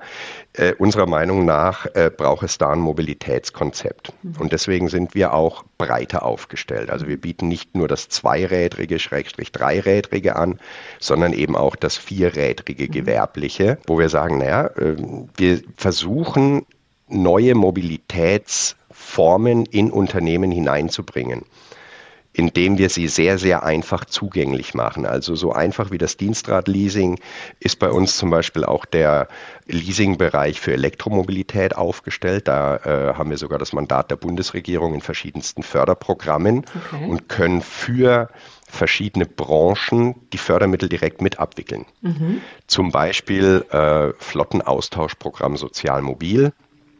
äh, 0.53 0.73
unserer 0.75 1.05
Meinung 1.05 1.43
nach 1.43 1.85
äh, 1.95 2.09
braucht 2.15 2.43
es 2.43 2.57
da 2.57 2.71
ein 2.71 2.79
Mobilitätskonzept. 2.79 4.13
Mhm. 4.23 4.35
Und 4.39 4.53
deswegen 4.53 4.87
sind 4.87 5.13
wir 5.13 5.33
auch 5.33 5.65
breiter 5.77 6.23
aufgestellt. 6.23 6.89
Also 6.89 7.09
wir 7.09 7.19
bieten 7.19 7.49
nicht 7.49 7.75
nur 7.75 7.89
das 7.89 8.07
zweirädrige, 8.07 8.99
Schrägstrich 8.99 9.51
dreirädrige 9.51 10.37
an, 10.37 10.59
sondern 11.01 11.33
eben 11.33 11.57
auch 11.57 11.75
das 11.75 11.97
vierrädrige, 11.97 12.85
mhm. 12.85 12.91
gewerbliche, 12.91 13.79
wo 13.85 13.99
wir 13.99 14.07
sagen, 14.07 14.37
naja, 14.37 14.67
äh, 14.77 14.95
wir 15.35 15.59
versuchen 15.75 16.65
neue 17.07 17.55
Mobilitätsformen 17.55 19.65
in 19.65 19.91
Unternehmen 19.91 20.51
hineinzubringen 20.51 21.45
indem 22.35 22.77
wir 22.77 22.89
sie 22.89 23.07
sehr, 23.07 23.37
sehr 23.37 23.63
einfach 23.63 24.05
zugänglich 24.05 24.73
machen. 24.73 25.05
Also 25.05 25.35
so 25.35 25.53
einfach 25.53 25.91
wie 25.91 25.97
das 25.97 26.17
Dienstradleasing 26.17 27.19
ist 27.59 27.79
bei 27.79 27.89
uns 27.89 28.17
zum 28.17 28.29
Beispiel 28.29 28.65
auch 28.65 28.85
der 28.85 29.27
Leasingbereich 29.67 30.59
für 30.59 30.73
Elektromobilität 30.73 31.77
aufgestellt. 31.77 32.47
Da 32.47 32.75
äh, 32.77 33.13
haben 33.13 33.29
wir 33.29 33.37
sogar 33.37 33.57
das 33.57 33.71
Mandat 33.71 34.11
der 34.11 34.17
Bundesregierung 34.17 34.93
in 34.93 35.01
verschiedensten 35.01 35.63
Förderprogrammen 35.63 36.65
okay. 36.75 37.09
und 37.09 37.29
können 37.29 37.61
für 37.61 38.29
verschiedene 38.67 39.25
Branchen 39.25 40.15
die 40.33 40.37
Fördermittel 40.37 40.89
direkt 40.89 41.21
mit 41.21 41.39
abwickeln. 41.39 41.85
Mhm. 42.01 42.41
Zum 42.67 42.91
Beispiel 42.91 43.63
äh, 43.69 44.11
Flottenaustauschprogramm 44.19 45.55
Sozial 45.55 46.01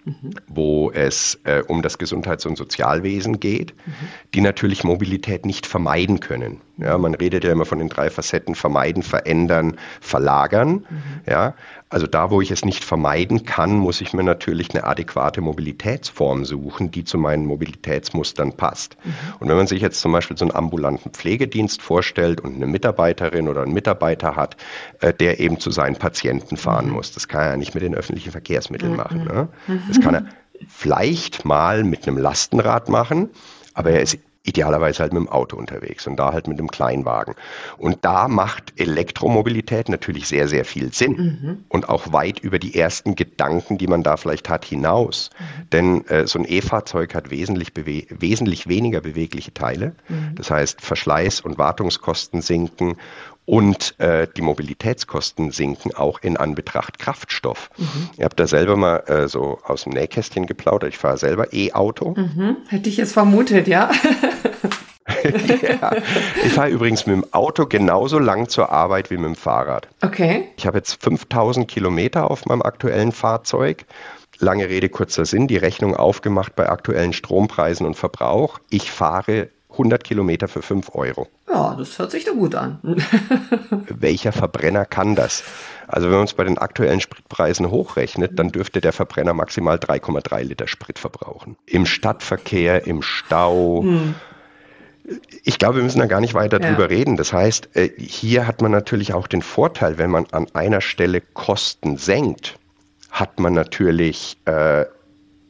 Mobil 0.05 0.31
wo 0.47 0.91
es 0.91 1.39
äh, 1.43 1.63
um 1.67 1.81
das 1.81 1.97
Gesundheits- 1.97 2.45
und 2.45 2.57
Sozialwesen 2.57 3.39
geht, 3.39 3.73
mhm. 3.85 3.91
die 4.33 4.41
natürlich 4.41 4.83
Mobilität 4.83 5.45
nicht 5.45 5.65
vermeiden 5.65 6.19
können. 6.19 6.61
Ja, 6.77 6.97
man 6.97 7.15
redet 7.15 7.43
ja 7.43 7.51
immer 7.51 7.65
von 7.65 7.79
den 7.79 7.89
drei 7.89 8.09
Facetten 8.09 8.55
vermeiden, 8.55 9.01
verändern, 9.01 9.77
verlagern. 10.01 10.85
Mhm. 10.89 11.21
Ja, 11.27 11.55
also 11.95 12.07
da, 12.07 12.29
wo 12.29 12.41
ich 12.41 12.51
es 12.51 12.65
nicht 12.65 12.83
vermeiden 12.83 13.45
kann, 13.45 13.77
muss 13.77 14.01
ich 14.01 14.11
mir 14.11 14.21
natürlich 14.21 14.71
eine 14.71 14.83
adäquate 14.83 15.39
Mobilitätsform 15.39 16.43
suchen, 16.43 16.91
die 16.91 17.05
zu 17.05 17.17
meinen 17.17 17.45
Mobilitätsmustern 17.45 18.51
passt. 18.51 18.97
Mhm. 19.05 19.13
Und 19.39 19.47
wenn 19.47 19.55
man 19.55 19.67
sich 19.67 19.81
jetzt 19.81 20.01
zum 20.01 20.11
Beispiel 20.11 20.37
so 20.37 20.43
einen 20.43 20.53
ambulanten 20.53 21.13
Pflegedienst 21.13 21.81
vorstellt 21.81 22.41
und 22.41 22.55
eine 22.55 22.67
Mitarbeiterin 22.67 23.47
oder 23.47 23.61
einen 23.61 23.71
Mitarbeiter 23.71 24.35
hat, 24.35 24.57
äh, 24.99 25.13
der 25.13 25.39
eben 25.39 25.57
zu 25.57 25.71
seinen 25.71 25.95
Patienten 25.95 26.57
fahren 26.57 26.87
mhm. 26.87 26.95
muss, 26.95 27.13
das 27.13 27.29
kann 27.29 27.43
er 27.43 27.49
ja 27.51 27.57
nicht 27.57 27.73
mit 27.73 27.81
den 27.81 27.95
öffentlichen 27.95 28.31
Verkehrsmitteln 28.31 28.91
mhm. 28.91 28.97
machen. 28.97 29.23
Ne? 29.23 29.47
Mhm. 29.67 29.83
Das 29.87 30.01
kann 30.01 30.15
er 30.15 30.25
vielleicht 30.67 31.45
mal 31.45 31.85
mit 31.85 32.05
einem 32.05 32.17
Lastenrad 32.17 32.89
machen, 32.89 33.29
aber 33.73 33.91
er 33.91 34.01
ist 34.01 34.17
idealerweise 34.45 34.99
halt 34.99 35.13
mit 35.13 35.21
dem 35.21 35.29
Auto 35.29 35.57
unterwegs 35.57 36.07
und 36.07 36.17
da 36.17 36.31
halt 36.31 36.47
mit 36.47 36.59
einem 36.59 36.69
Kleinwagen. 36.69 37.35
Und 37.77 38.05
da 38.05 38.27
macht 38.27 38.79
Elektromobilität 38.79 39.89
natürlich 39.89 40.27
sehr, 40.27 40.47
sehr 40.47 40.65
viel 40.65 40.93
Sinn 40.93 41.11
mhm. 41.11 41.65
und 41.69 41.89
auch 41.89 42.13
weit 42.13 42.39
über 42.39 42.59
die 42.59 42.79
ersten 42.79 43.15
Gedanken, 43.15 43.77
die 43.77 43.87
man 43.87 44.03
da 44.03 44.17
vielleicht 44.17 44.47
hat, 44.47 44.63
hinaus. 44.63 45.31
Mhm. 45.37 45.69
Denn 45.71 46.07
äh, 46.07 46.27
so 46.27 46.39
ein 46.39 46.45
E-Fahrzeug 46.47 47.15
hat 47.15 47.31
wesentlich, 47.31 47.71
wesentlich 47.75 48.67
weniger 48.67 49.01
bewegliche 49.01 49.53
Teile. 49.53 49.95
Mhm. 50.07 50.35
Das 50.35 50.51
heißt, 50.51 50.81
Verschleiß 50.81 51.41
und 51.41 51.57
Wartungskosten 51.57 52.41
sinken 52.41 52.97
und 53.45 53.99
äh, 53.99 54.27
die 54.35 54.41
Mobilitätskosten 54.41 55.51
sinken 55.51 55.93
auch 55.93 56.19
in 56.21 56.37
Anbetracht 56.37 56.99
Kraftstoff. 56.99 57.69
Mhm. 57.77 58.09
Ihr 58.17 58.25
habt 58.25 58.39
da 58.39 58.47
selber 58.47 58.75
mal 58.75 58.97
äh, 59.07 59.27
so 59.27 59.59
aus 59.63 59.83
dem 59.83 59.93
Nähkästchen 59.93 60.47
geplaudert. 60.47 60.89
Ich 60.89 60.97
fahre 60.97 61.17
selber 61.17 61.53
E-Auto. 61.53 62.15
Mhm. 62.17 62.57
Hätte 62.67 62.89
ich 62.89 62.97
jetzt 62.97 63.13
vermutet, 63.13 63.67
ja. 63.67 63.91
ja. 65.61 65.91
Ich 66.43 66.53
fahre 66.53 66.69
übrigens 66.69 67.05
mit 67.05 67.15
dem 67.15 67.33
Auto 67.33 67.67
genauso 67.67 68.17
lang 68.17 68.49
zur 68.49 68.71
Arbeit 68.71 69.11
wie 69.11 69.17
mit 69.17 69.25
dem 69.25 69.35
Fahrrad. 69.35 69.87
Okay. 70.01 70.49
Ich 70.57 70.65
habe 70.65 70.77
jetzt 70.77 71.03
5000 71.03 71.67
Kilometer 71.67 72.29
auf 72.31 72.45
meinem 72.45 72.63
aktuellen 72.63 73.11
Fahrzeug. 73.11 73.85
Lange 74.39 74.67
Rede, 74.67 74.89
kurzer 74.89 75.25
Sinn, 75.25 75.47
die 75.47 75.57
Rechnung 75.57 75.95
aufgemacht 75.95 76.55
bei 76.55 76.67
aktuellen 76.67 77.13
Strompreisen 77.13 77.85
und 77.85 77.95
Verbrauch. 77.95 78.59
Ich 78.69 78.91
fahre 78.91 79.49
100 79.75 80.03
Kilometer 80.03 80.47
für 80.47 80.61
5 80.61 80.95
Euro. 80.95 81.27
Ja, 81.47 81.75
das 81.75 81.99
hört 81.99 82.11
sich 82.11 82.25
doch 82.25 82.33
gut 82.33 82.55
an. 82.55 82.79
Welcher 83.89 84.31
Verbrenner 84.31 84.85
kann 84.85 85.15
das? 85.15 85.43
Also 85.87 86.07
wenn 86.09 86.17
man 86.17 86.25
es 86.25 86.33
bei 86.33 86.43
den 86.43 86.57
aktuellen 86.57 86.99
Spritpreisen 86.99 87.69
hochrechnet, 87.69 88.39
dann 88.39 88.49
dürfte 88.49 88.81
der 88.81 88.93
Verbrenner 88.93 89.33
maximal 89.33 89.77
3,3 89.77 90.43
Liter 90.43 90.67
Sprit 90.67 90.99
verbrauchen. 90.99 91.57
Im 91.65 91.85
Stadtverkehr, 91.85 92.87
im 92.87 93.01
Stau. 93.01 93.83
Hm. 93.83 94.15
Ich 95.43 95.59
glaube, 95.59 95.75
wir 95.75 95.83
müssen 95.83 95.99
da 95.99 96.07
gar 96.07 96.21
nicht 96.21 96.33
weiter 96.33 96.59
ja. 96.59 96.69
drüber 96.69 96.89
reden. 96.89 97.15
Das 97.15 97.31
heißt, 97.31 97.75
äh, 97.75 97.89
hier 97.97 98.47
hat 98.47 98.61
man 98.61 98.71
natürlich 98.71 99.13
auch 99.13 99.27
den 99.27 99.43
Vorteil, 99.43 99.97
wenn 99.97 100.09
man 100.09 100.25
an 100.31 100.47
einer 100.53 100.81
Stelle 100.81 101.21
Kosten 101.21 101.97
senkt, 101.97 102.57
hat 103.11 103.39
man 103.39 103.53
natürlich 103.53 104.37
äh, 104.45 104.85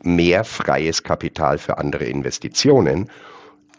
mehr 0.04 0.44
freies 0.44 1.04
Kapital 1.04 1.58
für 1.58 1.78
andere 1.78 2.06
Investitionen 2.06 3.10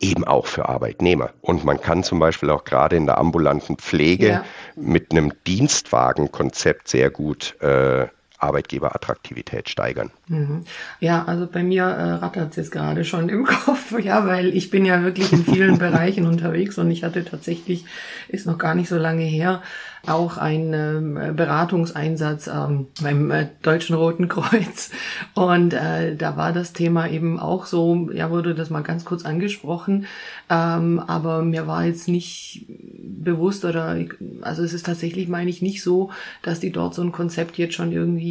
eben 0.00 0.24
auch 0.24 0.46
für 0.46 0.68
Arbeitnehmer. 0.68 1.30
Und 1.40 1.64
man 1.64 1.80
kann 1.80 2.02
zum 2.02 2.18
Beispiel 2.18 2.50
auch 2.50 2.64
gerade 2.64 2.96
in 2.96 3.06
der 3.06 3.18
ambulanten 3.18 3.76
Pflege 3.76 4.28
ja. 4.28 4.44
mit 4.74 5.10
einem 5.10 5.32
Dienstwagenkonzept 5.46 6.88
sehr 6.88 7.10
gut 7.10 7.60
äh, 7.60 8.06
Arbeitgeberattraktivität 8.38 9.68
steigern. 9.68 10.10
Mhm. 10.28 10.64
Ja, 11.00 11.24
also 11.24 11.46
bei 11.46 11.62
mir 11.62 11.84
äh, 11.84 12.12
rattert 12.12 12.50
es 12.50 12.56
jetzt 12.56 12.72
gerade 12.72 13.04
schon 13.04 13.28
im 13.28 13.44
Kopf, 13.46 13.98
ja, 13.98 14.26
weil 14.26 14.48
ich 14.48 14.70
bin 14.70 14.84
ja 14.84 15.02
wirklich 15.02 15.32
in 15.32 15.44
vielen 15.44 15.78
Bereichen 15.86 16.26
unterwegs 16.26 16.78
und 16.78 16.90
ich 16.90 17.04
hatte 17.04 17.24
tatsächlich, 17.24 17.84
ist 18.28 18.46
noch 18.46 18.58
gar 18.58 18.74
nicht 18.74 18.88
so 18.88 18.96
lange 18.96 19.24
her, 19.24 19.62
auch 20.06 20.36
einen 20.36 21.18
ähm, 21.18 21.36
Beratungseinsatz 21.36 22.46
ähm, 22.46 22.86
beim 23.02 23.30
äh, 23.30 23.48
Deutschen 23.62 23.96
Roten 23.96 24.28
Kreuz. 24.28 24.90
Und 25.34 25.72
äh, 25.72 26.14
da 26.14 26.36
war 26.36 26.52
das 26.52 26.72
Thema 26.72 27.08
eben 27.08 27.40
auch 27.40 27.66
so, 27.66 28.10
ja, 28.12 28.30
wurde 28.30 28.54
das 28.54 28.70
mal 28.70 28.82
ganz 28.82 29.04
kurz 29.04 29.24
angesprochen, 29.24 30.06
ähm, 30.48 31.00
aber 31.00 31.42
mir 31.42 31.66
war 31.66 31.84
jetzt 31.84 32.08
nicht 32.08 32.66
bewusst 32.68 33.64
oder, 33.64 33.96
also 34.42 34.62
es 34.62 34.72
ist 34.72 34.86
tatsächlich, 34.86 35.28
meine 35.28 35.50
ich, 35.50 35.62
nicht 35.62 35.82
so, 35.82 36.10
dass 36.42 36.60
die 36.60 36.70
dort 36.70 36.94
so 36.94 37.02
ein 37.02 37.12
Konzept 37.12 37.58
jetzt 37.58 37.74
schon 37.74 37.92
irgendwie 37.92 38.25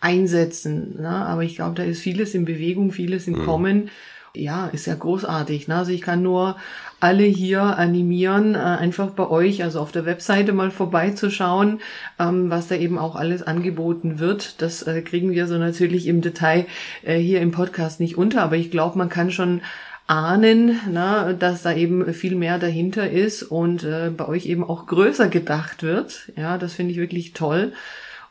einsetzen. 0.00 1.00
Ne? 1.00 1.08
Aber 1.08 1.42
ich 1.42 1.56
glaube, 1.56 1.76
da 1.76 1.82
ist 1.82 2.00
vieles 2.00 2.34
in 2.34 2.44
Bewegung, 2.44 2.92
vieles 2.92 3.26
im 3.26 3.40
mhm. 3.40 3.44
Kommen 3.44 3.90
ja, 4.34 4.66
ist 4.66 4.86
ja 4.86 4.94
großartig. 4.94 5.68
Ne? 5.68 5.76
Also 5.76 5.92
ich 5.92 6.02
kann 6.02 6.22
nur 6.22 6.56
alle 7.00 7.24
hier 7.24 7.62
animieren, 7.62 8.54
äh, 8.54 8.58
einfach 8.58 9.10
bei 9.10 9.28
euch, 9.28 9.62
also 9.62 9.80
auf 9.80 9.92
der 9.92 10.06
Webseite 10.06 10.52
mal 10.52 10.70
vorbeizuschauen, 10.70 11.80
ähm, 12.18 12.50
was 12.50 12.68
da 12.68 12.74
eben 12.74 12.98
auch 12.98 13.14
alles 13.16 13.42
angeboten 13.42 14.18
wird. 14.18 14.60
Das 14.60 14.82
äh, 14.82 15.02
kriegen 15.02 15.32
wir 15.32 15.46
so 15.46 15.56
natürlich 15.58 16.06
im 16.06 16.20
Detail 16.20 16.66
äh, 17.02 17.16
hier 17.16 17.40
im 17.40 17.52
Podcast 17.52 18.00
nicht 18.00 18.18
unter, 18.18 18.42
aber 18.42 18.56
ich 18.56 18.70
glaube, 18.70 18.98
man 18.98 19.08
kann 19.08 19.30
schon 19.30 19.60
ahnen, 20.06 20.80
na, 20.90 21.32
dass 21.32 21.62
da 21.62 21.72
eben 21.72 22.12
viel 22.12 22.34
mehr 22.34 22.58
dahinter 22.58 23.08
ist 23.10 23.42
und 23.42 23.86
bei 24.18 24.28
euch 24.28 24.44
eben 24.44 24.62
auch 24.62 24.84
größer 24.84 25.28
gedacht 25.28 25.82
wird. 25.82 26.30
Ja, 26.36 26.58
das 26.58 26.74
finde 26.74 26.92
ich 26.92 26.98
wirklich 26.98 27.32
toll. 27.32 27.72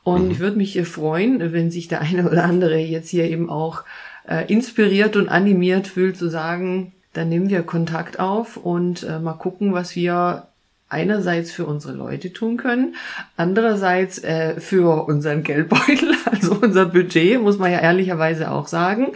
Und 0.04 0.26
mhm. 0.26 0.32
ich 0.32 0.40
würde 0.40 0.58
mich 0.58 0.82
freuen, 0.88 1.54
wenn 1.54 1.72
sich 1.72 1.88
der 1.88 2.02
eine 2.02 2.30
oder 2.30 2.44
andere 2.44 2.78
jetzt 2.78 3.10
hier 3.10 3.26
eben 3.26 3.50
auch 3.50 3.84
äh, 4.28 4.52
inspiriert 4.52 5.16
und 5.16 5.30
animiert 5.30 5.88
fühlt, 5.88 6.18
zu 6.18 6.30
sagen, 6.30 6.94
dann 7.14 7.30
nehmen 7.30 7.50
wir 7.50 7.64
Kontakt 7.64 8.20
auf 8.20 8.58
und 8.58 9.04
äh, 9.04 9.20
mal 9.20 9.34
gucken, 9.34 9.74
was 9.74 9.96
wir 9.96 10.48
einerseits 10.90 11.52
für 11.52 11.66
unsere 11.66 11.94
Leute 11.94 12.32
tun 12.34 12.56
können, 12.56 12.96
andererseits 13.36 14.20
äh, 14.20 14.60
für 14.60 15.08
unseren 15.08 15.44
Geldbeutel, 15.44 16.14
also 16.32 16.58
unser 16.62 16.86
Budget, 16.86 17.42
muss 17.42 17.58
man 17.58 17.72
ja 17.72 17.80
ehrlicherweise 17.80 18.52
auch 18.52 18.68
sagen. 18.68 19.14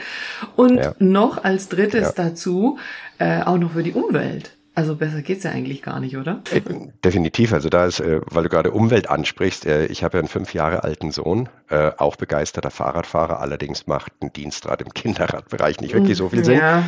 Und 0.55 0.77
ja. 0.77 0.93
noch 0.99 1.43
als 1.43 1.69
drittes 1.69 2.01
ja. 2.01 2.13
dazu 2.15 2.79
äh, 3.19 3.41
auch 3.41 3.57
noch 3.57 3.73
für 3.73 3.83
die 3.83 3.93
Umwelt. 3.93 4.56
Also 4.77 4.95
besser 4.95 5.23
geht's 5.23 5.43
ja 5.43 5.49
eigentlich 5.49 5.81
gar 5.81 5.99
nicht, 5.99 6.17
oder? 6.17 6.43
Äh, 6.51 6.61
definitiv. 7.03 7.51
Also 7.51 7.67
da 7.67 7.87
ist, 7.87 7.99
äh, 7.99 8.21
weil 8.29 8.43
du 8.43 8.49
gerade 8.49 8.69
Umwelt 8.69 9.09
ansprichst, 9.09 9.65
äh, 9.65 9.87
ich 9.87 10.03
habe 10.03 10.17
ja 10.17 10.19
einen 10.19 10.27
fünf 10.27 10.53
Jahre 10.53 10.83
alten 10.83 11.11
Sohn, 11.11 11.49
auch 11.97 12.15
begeisterter 12.15 12.69
Fahrradfahrer, 12.69 13.41
allerdings 13.41 13.87
macht 13.87 14.13
ein 14.21 14.31
Dienstrad 14.31 14.81
im 14.81 14.89
Kinderradbereich 14.93 15.81
nicht 15.81 15.93
wirklich 15.93 16.15
so 16.15 16.29
viel 16.29 16.45
Sinn. 16.45 16.59
Ja. 16.59 16.83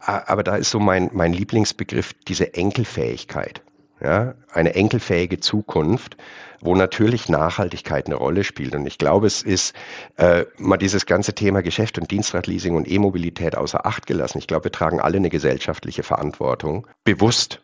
Aber 0.00 0.42
da 0.42 0.56
ist 0.56 0.70
so 0.70 0.80
mein, 0.80 1.10
mein 1.12 1.32
Lieblingsbegriff 1.32 2.14
diese 2.26 2.54
Enkelfähigkeit. 2.54 3.60
Ja, 4.00 4.34
eine 4.52 4.74
enkelfähige 4.74 5.40
Zukunft 5.40 6.16
wo 6.64 6.74
natürlich 6.74 7.28
Nachhaltigkeit 7.28 8.06
eine 8.06 8.16
Rolle 8.16 8.42
spielt. 8.42 8.74
Und 8.74 8.86
ich 8.86 8.96
glaube, 8.96 9.26
es 9.26 9.42
ist 9.42 9.74
äh, 10.16 10.46
mal 10.56 10.78
dieses 10.78 11.04
ganze 11.04 11.34
Thema 11.34 11.62
Geschäft 11.62 11.98
und 11.98 12.10
Dienstradleasing 12.10 12.74
und 12.74 12.90
E-Mobilität 12.90 13.54
außer 13.54 13.84
Acht 13.84 14.06
gelassen. 14.06 14.38
Ich 14.38 14.46
glaube, 14.46 14.64
wir 14.64 14.72
tragen 14.72 14.98
alle 14.98 15.18
eine 15.18 15.28
gesellschaftliche 15.28 16.02
Verantwortung, 16.02 16.86
bewusst 17.04 17.60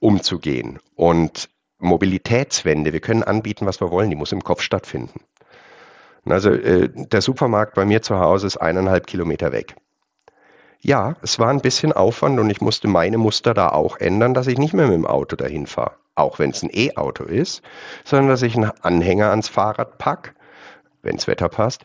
umzugehen. 0.00 0.78
Und 0.94 1.48
Mobilitätswende, 1.78 2.92
wir 2.92 3.00
können 3.00 3.22
anbieten, 3.22 3.64
was 3.64 3.80
wir 3.80 3.90
wollen, 3.90 4.10
die 4.10 4.16
muss 4.16 4.32
im 4.32 4.44
Kopf 4.44 4.60
stattfinden. 4.60 5.20
Also 6.26 6.50
äh, 6.50 6.90
der 6.92 7.22
Supermarkt 7.22 7.74
bei 7.74 7.86
mir 7.86 8.02
zu 8.02 8.18
Hause 8.18 8.46
ist 8.46 8.58
eineinhalb 8.58 9.06
Kilometer 9.06 9.50
weg. 9.50 9.74
Ja, 10.84 11.16
es 11.22 11.38
war 11.38 11.48
ein 11.48 11.60
bisschen 11.60 11.92
Aufwand 11.92 12.40
und 12.40 12.50
ich 12.50 12.60
musste 12.60 12.88
meine 12.88 13.18
Muster 13.18 13.54
da 13.54 13.68
auch 13.68 13.96
ändern, 13.98 14.34
dass 14.34 14.48
ich 14.48 14.58
nicht 14.58 14.74
mehr 14.74 14.86
mit 14.86 14.96
dem 14.96 15.06
Auto 15.06 15.36
dahin 15.36 15.66
fahre 15.66 15.96
auch 16.14 16.38
wenn 16.38 16.50
es 16.50 16.62
ein 16.62 16.70
E-Auto 16.72 17.24
ist, 17.24 17.62
sondern 18.04 18.28
dass 18.28 18.42
ich 18.42 18.56
einen 18.56 18.70
Anhänger 18.82 19.30
ans 19.30 19.48
Fahrrad 19.48 19.98
pack, 19.98 20.34
wenn 21.02 21.16
das 21.16 21.26
Wetter 21.26 21.48
passt, 21.48 21.84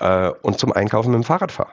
äh, 0.00 0.30
und 0.42 0.58
zum 0.58 0.72
Einkaufen 0.72 1.10
mit 1.10 1.22
dem 1.22 1.24
Fahrrad 1.24 1.52
fahre. 1.52 1.72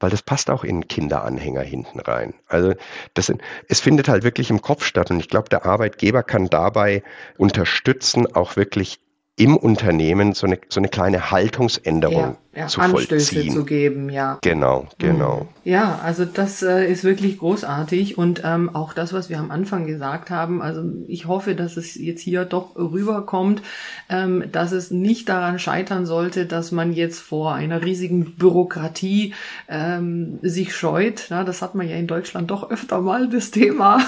Weil 0.00 0.10
das 0.10 0.22
passt 0.22 0.50
auch 0.50 0.64
in 0.64 0.76
einen 0.76 0.88
Kinderanhänger 0.88 1.62
hinten 1.62 2.00
rein. 2.00 2.34
Also 2.48 2.74
das, 3.14 3.32
es 3.68 3.80
findet 3.80 4.08
halt 4.08 4.24
wirklich 4.24 4.50
im 4.50 4.60
Kopf 4.60 4.84
statt. 4.84 5.10
Und 5.12 5.20
ich 5.20 5.28
glaube, 5.28 5.48
der 5.48 5.64
Arbeitgeber 5.64 6.24
kann 6.24 6.48
dabei 6.48 7.04
unterstützen, 7.38 8.34
auch 8.34 8.56
wirklich 8.56 8.98
im 9.36 9.56
Unternehmen 9.56 10.34
so 10.34 10.46
eine, 10.46 10.58
so 10.68 10.80
eine 10.80 10.88
kleine 10.88 11.30
Haltungsänderung 11.30 12.32
ja, 12.32 12.36
zu 12.66 12.80
Anstöße 12.80 13.34
vollziehen. 13.34 13.52
zu 13.54 13.64
geben, 13.64 14.10
ja. 14.10 14.38
Genau, 14.42 14.86
genau. 14.98 15.48
Ja, 15.64 16.00
also 16.02 16.24
das 16.26 16.62
äh, 16.62 16.84
ist 16.90 17.02
wirklich 17.02 17.38
großartig 17.38 18.18
und 18.18 18.42
ähm, 18.44 18.68
auch 18.74 18.92
das, 18.92 19.12
was 19.12 19.30
wir 19.30 19.38
am 19.38 19.50
Anfang 19.50 19.86
gesagt 19.86 20.28
haben. 20.30 20.60
Also 20.60 20.82
ich 21.06 21.26
hoffe, 21.26 21.54
dass 21.54 21.76
es 21.76 21.94
jetzt 21.94 22.20
hier 22.20 22.44
doch 22.44 22.76
rüberkommt, 22.76 23.62
ähm, 24.10 24.44
dass 24.52 24.72
es 24.72 24.90
nicht 24.90 25.28
daran 25.28 25.58
scheitern 25.58 26.04
sollte, 26.04 26.44
dass 26.46 26.72
man 26.72 26.92
jetzt 26.92 27.20
vor 27.20 27.54
einer 27.54 27.82
riesigen 27.84 28.32
Bürokratie 28.36 29.34
ähm, 29.68 30.38
sich 30.42 30.74
scheut. 30.76 31.30
Ja, 31.30 31.44
das 31.44 31.62
hat 31.62 31.74
man 31.74 31.88
ja 31.88 31.96
in 31.96 32.06
Deutschland 32.06 32.50
doch 32.50 32.70
öfter 32.70 33.00
mal 33.00 33.28
das 33.28 33.50
Thema, 33.50 34.00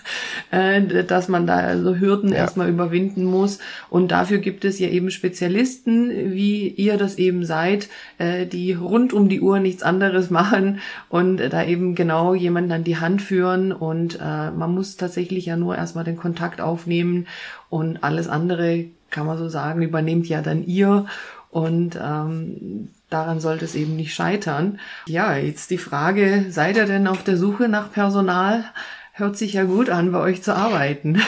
äh, 0.50 1.04
dass 1.04 1.28
man 1.28 1.46
da 1.46 1.56
also 1.56 1.96
Hürden 1.96 2.30
Ja. 2.30 2.36
erstmal 2.36 2.68
überwinden 2.70 3.24
muss. 3.24 3.58
Und 3.90 4.10
dafür 4.10 4.38
gibt 4.38 4.64
es 4.64 4.78
ja 4.78 4.88
eben 4.88 5.10
Spezialisten, 5.10 6.10
wie 6.32 6.68
ihr 6.68 6.96
das 6.96 7.16
eben 7.18 7.44
seid, 7.44 7.88
äh, 8.18 8.46
die 8.46 8.72
rund 8.72 9.12
um 9.12 9.28
die 9.28 9.40
Uhr 9.40 9.60
nichts 9.60 9.82
anderes 9.82 10.30
machen 10.30 10.80
und 11.08 11.38
da 11.38 11.64
eben 11.64 11.94
genau 11.94 12.34
jemanden 12.34 12.72
an 12.72 12.84
die 12.84 12.98
Hand 12.98 13.22
führen. 13.22 13.72
Und 13.72 14.18
äh, 14.20 14.50
man 14.50 14.74
muss 14.74 14.96
tatsächlich 14.96 15.46
ja 15.46 15.56
nur 15.56 15.76
erstmal 15.76 16.04
den 16.04 16.16
Kontakt 16.16 16.60
aufnehmen 16.60 17.26
und 17.68 18.02
alles 18.02 18.28
andere, 18.28 18.86
kann 19.10 19.26
man 19.26 19.38
so 19.38 19.48
sagen, 19.48 19.82
übernehmt 19.82 20.28
ja 20.28 20.42
dann 20.42 20.64
ihr. 20.64 21.06
Und 21.50 21.98
ähm, 22.00 22.90
daran 23.10 23.40
sollte 23.40 23.64
es 23.64 23.74
eben 23.74 23.96
nicht 23.96 24.14
scheitern. 24.14 24.78
Ja, 25.06 25.34
jetzt 25.34 25.70
die 25.70 25.78
Frage, 25.78 26.46
seid 26.50 26.76
ihr 26.76 26.86
denn 26.86 27.08
auf 27.08 27.24
der 27.24 27.36
Suche 27.36 27.68
nach 27.68 27.92
Personal? 27.92 28.64
Hört 29.12 29.36
sich 29.36 29.54
ja 29.54 29.64
gut 29.64 29.90
an, 29.90 30.12
bei 30.12 30.20
euch 30.20 30.42
zu 30.42 30.54
arbeiten. 30.54 31.20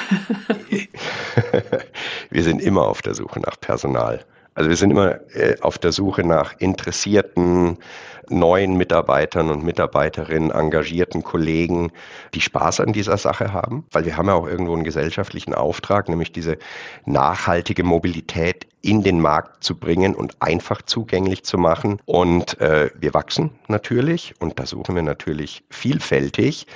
wir 2.31 2.43
sind 2.43 2.63
immer 2.63 2.83
auf 2.83 3.03
der 3.03 3.15
Suche 3.15 3.41
nach 3.41 3.61
Personal. 3.61 4.25
Also 4.55 4.69
wir 4.69 4.77
sind 4.77 4.91
immer 4.91 5.21
äh, 5.35 5.57
auf 5.61 5.79
der 5.79 5.93
Suche 5.93 6.25
nach 6.25 6.55
interessierten 6.59 7.79
neuen 8.29 8.77
Mitarbeitern 8.77 9.51
und 9.51 9.65
Mitarbeiterinnen, 9.65 10.51
engagierten 10.51 11.23
Kollegen, 11.23 11.93
die 12.35 12.41
Spaß 12.41 12.81
an 12.81 12.93
dieser 12.93 13.19
Sache 13.19 13.53
haben, 13.53 13.85
weil 13.91 14.05
wir 14.05 14.17
haben 14.17 14.29
ja 14.29 14.35
auch 14.35 14.47
irgendwo 14.47 14.75
einen 14.75 14.85
gesellschaftlichen 14.85 15.55
Auftrag, 15.55 16.09
nämlich 16.09 16.33
diese 16.33 16.57
nachhaltige 17.05 17.85
Mobilität 17.85 18.67
in 18.83 19.03
den 19.03 19.21
Markt 19.21 19.63
zu 19.63 19.77
bringen 19.77 20.15
und 20.15 20.43
einfach 20.43 20.83
zugänglich 20.83 21.45
zu 21.45 21.57
machen. 21.57 22.01
Und 22.05 22.61
äh, 22.61 22.91
wir 22.99 23.15
wachsen 23.15 23.51
natürlich 23.69 24.35
und 24.41 24.59
da 24.59 24.67
suchen 24.67 24.95
wir 24.95 25.03
natürlich 25.03 25.65
vielfältig. 25.71 26.67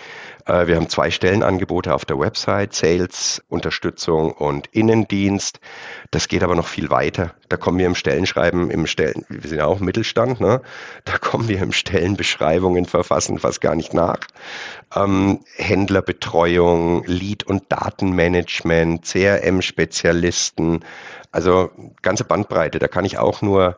Äh, 0.46 0.68
wir 0.68 0.76
haben 0.76 0.88
zwei 0.88 1.10
Stellenangebote 1.10 1.92
auf 1.92 2.04
der 2.04 2.18
Website, 2.18 2.74
Sales, 2.74 3.42
Unterstützung 3.48 4.32
und 4.32 4.68
Innendienst. 4.68 5.60
Das 6.12 6.28
geht 6.28 6.42
aber 6.42 6.54
noch 6.54 6.68
viel 6.68 6.90
weiter. 6.90 7.34
Da 7.48 7.56
kommen 7.56 7.78
wir 7.78 7.86
im 7.86 7.94
Stellenschreiben, 7.94 8.70
im 8.70 8.86
Stellen, 8.86 9.24
wir 9.28 9.48
sind 9.48 9.58
ja 9.58 9.66
auch 9.66 9.80
Mittelstand, 9.80 10.40
ne? 10.40 10.62
da 11.04 11.18
kommen 11.18 11.48
wir 11.48 11.60
im 11.62 11.72
Stellenbeschreibungen 11.72 12.86
verfassen 12.86 13.38
fast 13.38 13.60
gar 13.60 13.74
nicht 13.74 13.94
nach. 13.94 14.18
Ähm, 14.94 15.40
Händlerbetreuung, 15.56 17.04
Lead- 17.06 17.44
und 17.44 17.64
Datenmanagement, 17.68 19.04
CRM-Spezialisten, 19.04 20.84
also 21.32 21.70
ganze 22.02 22.24
Bandbreite. 22.24 22.78
Da 22.78 22.88
kann 22.88 23.04
ich 23.04 23.18
auch 23.18 23.42
nur 23.42 23.76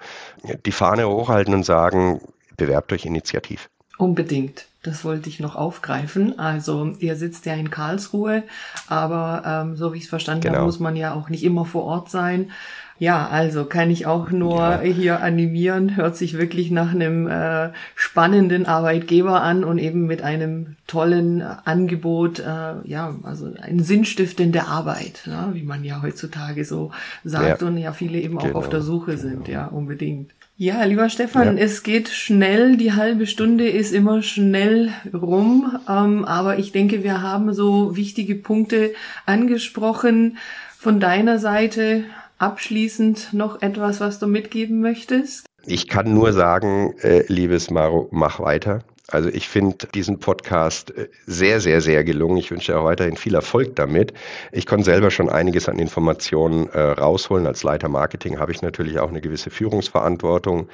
die 0.67 0.73
Fahne 0.73 1.09
hochhalten 1.09 1.55
und 1.55 1.65
sagen, 1.65 2.21
bewerbt 2.57 2.93
euch 2.93 3.05
initiativ. 3.07 3.69
Unbedingt. 3.99 4.67
Das 4.85 5.05
wollte 5.05 5.29
ich 5.29 5.41
noch 5.41 5.57
aufgreifen. 5.57 6.39
Also 6.39 6.93
ihr 7.01 7.17
sitzt 7.17 7.47
ja 7.47 7.55
in 7.55 7.69
Karlsruhe, 7.71 8.45
aber 8.87 9.43
ähm, 9.45 9.77
so 9.77 9.93
wie 9.93 9.99
ich 9.99 10.05
es 10.05 10.09
verstanden 10.09 10.43
Genau. 10.43 10.55
habe, 10.57 10.67
muss 10.67 10.79
man 10.79 10.95
ja 10.95 11.15
auch 11.15 11.29
nicht 11.29 11.43
immer 11.43 11.65
vor 11.65 11.83
Ort 11.85 12.09
sein. 12.11 12.53
Ja, 13.01 13.29
also 13.29 13.65
kann 13.65 13.91
ich 13.91 14.07
auch 14.07 14.31
nur 14.31 14.59
Ja. 14.59 14.81
hier 14.81 15.23
animieren. 15.23 15.95
Hört 15.97 16.17
sich 16.17 16.37
wirklich 16.37 16.71
nach 16.73 16.93
einem 16.93 17.29
äh, 17.29 17.71
spannenden 17.95 18.67
Arbeitgeber 18.67 19.41
an 19.43 19.63
und 19.63 19.79
eben 19.79 20.07
mit 20.07 20.23
einem 20.23 20.75
tollen 20.89 21.41
äh, 21.41 21.45
Angebot, 21.65 22.41
äh, 22.41 22.45
ja, 22.85 23.15
also 23.23 23.53
ein 23.63 23.81
sinnstiftende 23.81 24.67
Arbeit, 24.67 25.23
ne, 25.27 25.51
wie 25.53 25.63
man 25.63 25.85
ja 25.85 26.03
heutzutage 26.03 26.65
so 26.65 26.91
sagt 27.23 27.63
Ja. 27.63 27.69
und 27.69 27.79
ja 27.79 27.93
viele 27.93 28.19
eben 28.19 28.37
auch 28.39 28.43
Genau. 28.45 28.59
auf 28.59 28.69
der 28.69 28.83
Suche 28.83 29.17
sind, 29.17 29.47
ja, 29.47 29.67
unbedingt. 29.67 30.33
Ja, 30.61 30.83
lieber 30.83 31.09
Stefan, 31.09 31.57
Ja. 31.57 31.63
es 31.63 31.85
geht 31.85 32.09
schnell. 32.09 32.77
Die 32.79 32.93
halbe 32.95 33.29
Stunde 33.29 33.69
ist 33.69 33.93
immer 33.95 34.23
schnell 34.23 34.91
rum. 35.15 35.71
Ähm, 35.89 36.25
aber 36.25 36.59
ich 36.59 36.73
denke, 36.73 37.05
wir 37.05 37.23
haben 37.23 37.53
so 37.55 37.95
wichtige 37.97 38.35
Punkte 38.35 38.91
angesprochen. 39.25 40.37
Von 40.77 40.99
deiner 41.01 41.39
Seite 41.39 42.05
abschließend 42.39 43.33
noch 43.33 43.63
etwas, 43.63 44.01
was 44.01 44.19
du 44.19 44.27
mitgeben 44.27 44.81
möchtest? 44.81 45.47
Ich 45.67 45.89
kann 45.89 46.15
nur 46.15 46.33
sagen, 46.33 46.95
äh, 47.03 47.25
liebes 47.29 47.71
Maro, 47.71 48.09
mach 48.11 48.41
weiter. 48.41 48.85
Also 49.11 49.31
ich 49.31 49.49
finde 49.49 49.87
diesen 49.95 50.19
Podcast 50.19 50.91
äh, 50.91 51.09
sehr, 51.27 51.61
sehr, 51.61 51.81
sehr 51.81 52.05
gelungen. 52.05 52.37
Ich 52.37 52.51
wünsche 52.51 52.73
dir 52.73 52.79
auch 52.79 52.85
weiterhin 52.85 53.17
viel 53.17 53.35
Erfolg 53.35 53.75
damit. 53.75 54.13
Ich 54.53 54.67
konnte 54.67 54.85
selber 54.85 55.11
schon 55.11 55.31
einiges 55.31 55.67
an 55.69 55.79
Informationen 55.79 56.69
äh, 56.69 56.79
rausholen. 56.79 57.47
Als 57.47 57.63
Leiter 57.63 57.89
Marketing 57.89 58.39
habe 58.39 58.53
ich 58.53 58.61
natürlich 58.61 58.99
auch 58.99 59.09
eine 59.09 59.23
gewisse 59.23 59.49
Führungsverantwortung 59.49 60.69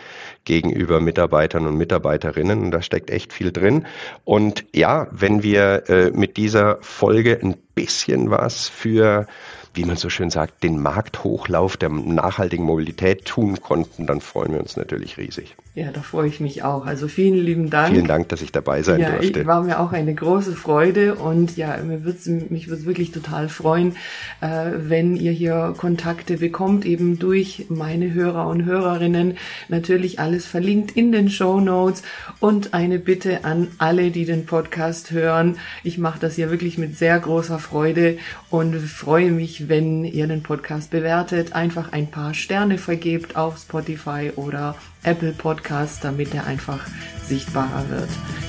gegenüber 0.45 1.01
Mitarbeitern 1.01 1.65
und 1.67 1.77
Mitarbeiterinnen. 1.77 2.65
Und 2.65 2.71
da 2.73 2.83
steckt 2.83 3.11
echt 3.11 3.33
viel 3.33 3.53
drin. 3.53 3.87
Und 4.25 4.65
ja, 4.75 5.07
wenn 5.13 5.45
wir 5.45 5.89
äh, 5.89 6.11
mit 6.11 6.37
dieser 6.37 6.79
Folge 6.81 7.39
ein 7.41 7.57
bisschen 7.77 8.31
was 8.31 8.69
für 8.69 9.29
wie 9.75 9.85
man 9.85 9.97
so 9.97 10.09
schön 10.09 10.31
sagt, 10.31 10.63
den 10.63 10.81
Markthochlauf 10.81 11.77
der 11.77 11.89
nachhaltigen 11.89 12.65
Mobilität 12.65 13.25
tun 13.25 13.61
konnten, 13.61 14.07
dann 14.07 14.21
freuen 14.21 14.53
wir 14.53 14.61
uns 14.61 14.77
natürlich 14.77 15.19
riesig. 15.19 15.57
Ja, 15.77 15.91
da 15.91 16.03
freue 16.03 16.29
ich 16.29 16.39
mich 16.39 16.63
auch. 16.63 16.87
Also 16.87 17.09
vielen 17.09 17.35
lieben 17.35 17.69
Dank. 17.69 17.93
Vielen 17.93 18.07
Dank, 18.07 18.29
dass 18.29 18.43
ich 18.43 18.53
dabei 18.53 18.85
sein 18.85 19.01
ja, 19.01 19.11
durfte. 19.11 19.41
ich, 19.41 19.47
war 19.47 19.65
mir 19.65 19.81
auch 19.81 19.91
eine 19.91 20.15
große 20.15 20.53
Freude 20.53 21.17
und 21.17 21.57
ja, 21.57 21.77
mir 21.79 22.05
wird's, 22.05 22.27
mich 22.27 22.69
würde 22.69 22.83
es 22.83 22.87
wirklich 22.87 23.11
total 23.11 23.49
freuen, 23.49 23.97
äh, 24.41 24.71
wenn 24.77 25.17
ihr 25.17 25.33
hier 25.33 25.75
Kontakte 25.77 26.37
bekommt, 26.37 26.87
eben 26.87 27.19
durch 27.19 27.67
meine 27.71 28.15
Hörer 28.15 28.47
und 28.47 28.65
Hörerinnen. 28.65 29.37
Natürlich 29.69 30.21
alles 30.21 30.47
verlinkt 30.47 30.93
in 30.93 31.11
den 31.11 31.29
Show 31.29 31.59
Notes 31.59 32.05
und 32.39 32.73
eine 32.73 33.01
Bitte 33.01 33.45
an 33.45 33.67
alle, 33.79 34.13
die 34.13 34.27
den 34.27 34.47
Podcast 34.47 35.11
hören. 35.11 35.57
Ich 35.83 35.99
mache 35.99 36.21
das 36.21 36.37
hier 36.37 36.53
wirklich 36.53 36.79
mit 36.79 36.97
sehr 36.97 37.19
großer 37.19 37.59
Freude 37.59 38.19
und 38.49 38.77
freue 38.77 39.33
mich, 39.33 39.69
wenn 39.69 40.05
ihr 40.05 40.29
den 40.29 40.45
Podcast 40.45 40.93
bewertet, 40.93 41.53
einfach 41.53 41.91
ein 41.91 42.13
paar 42.13 42.33
Sterne 42.33 42.79
vergebt 42.79 43.35
auf 43.35 43.59
Spotify 43.59 44.31
oder 44.37 44.77
Apple 45.05 45.33
Podcast, 45.33 46.03
damit 46.03 46.35
er 46.35 46.47
einfach 46.47 46.81
sichtbarer 47.27 47.89
wird. 47.89 48.09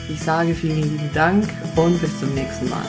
Ich 0.09 0.21
sage 0.21 0.53
vielen 0.53 0.81
lieben 0.81 1.09
Dank 1.13 1.47
und 1.75 1.99
bis 2.01 2.19
zum 2.19 2.33
nächsten 2.33 2.69
Mal. 2.69 2.85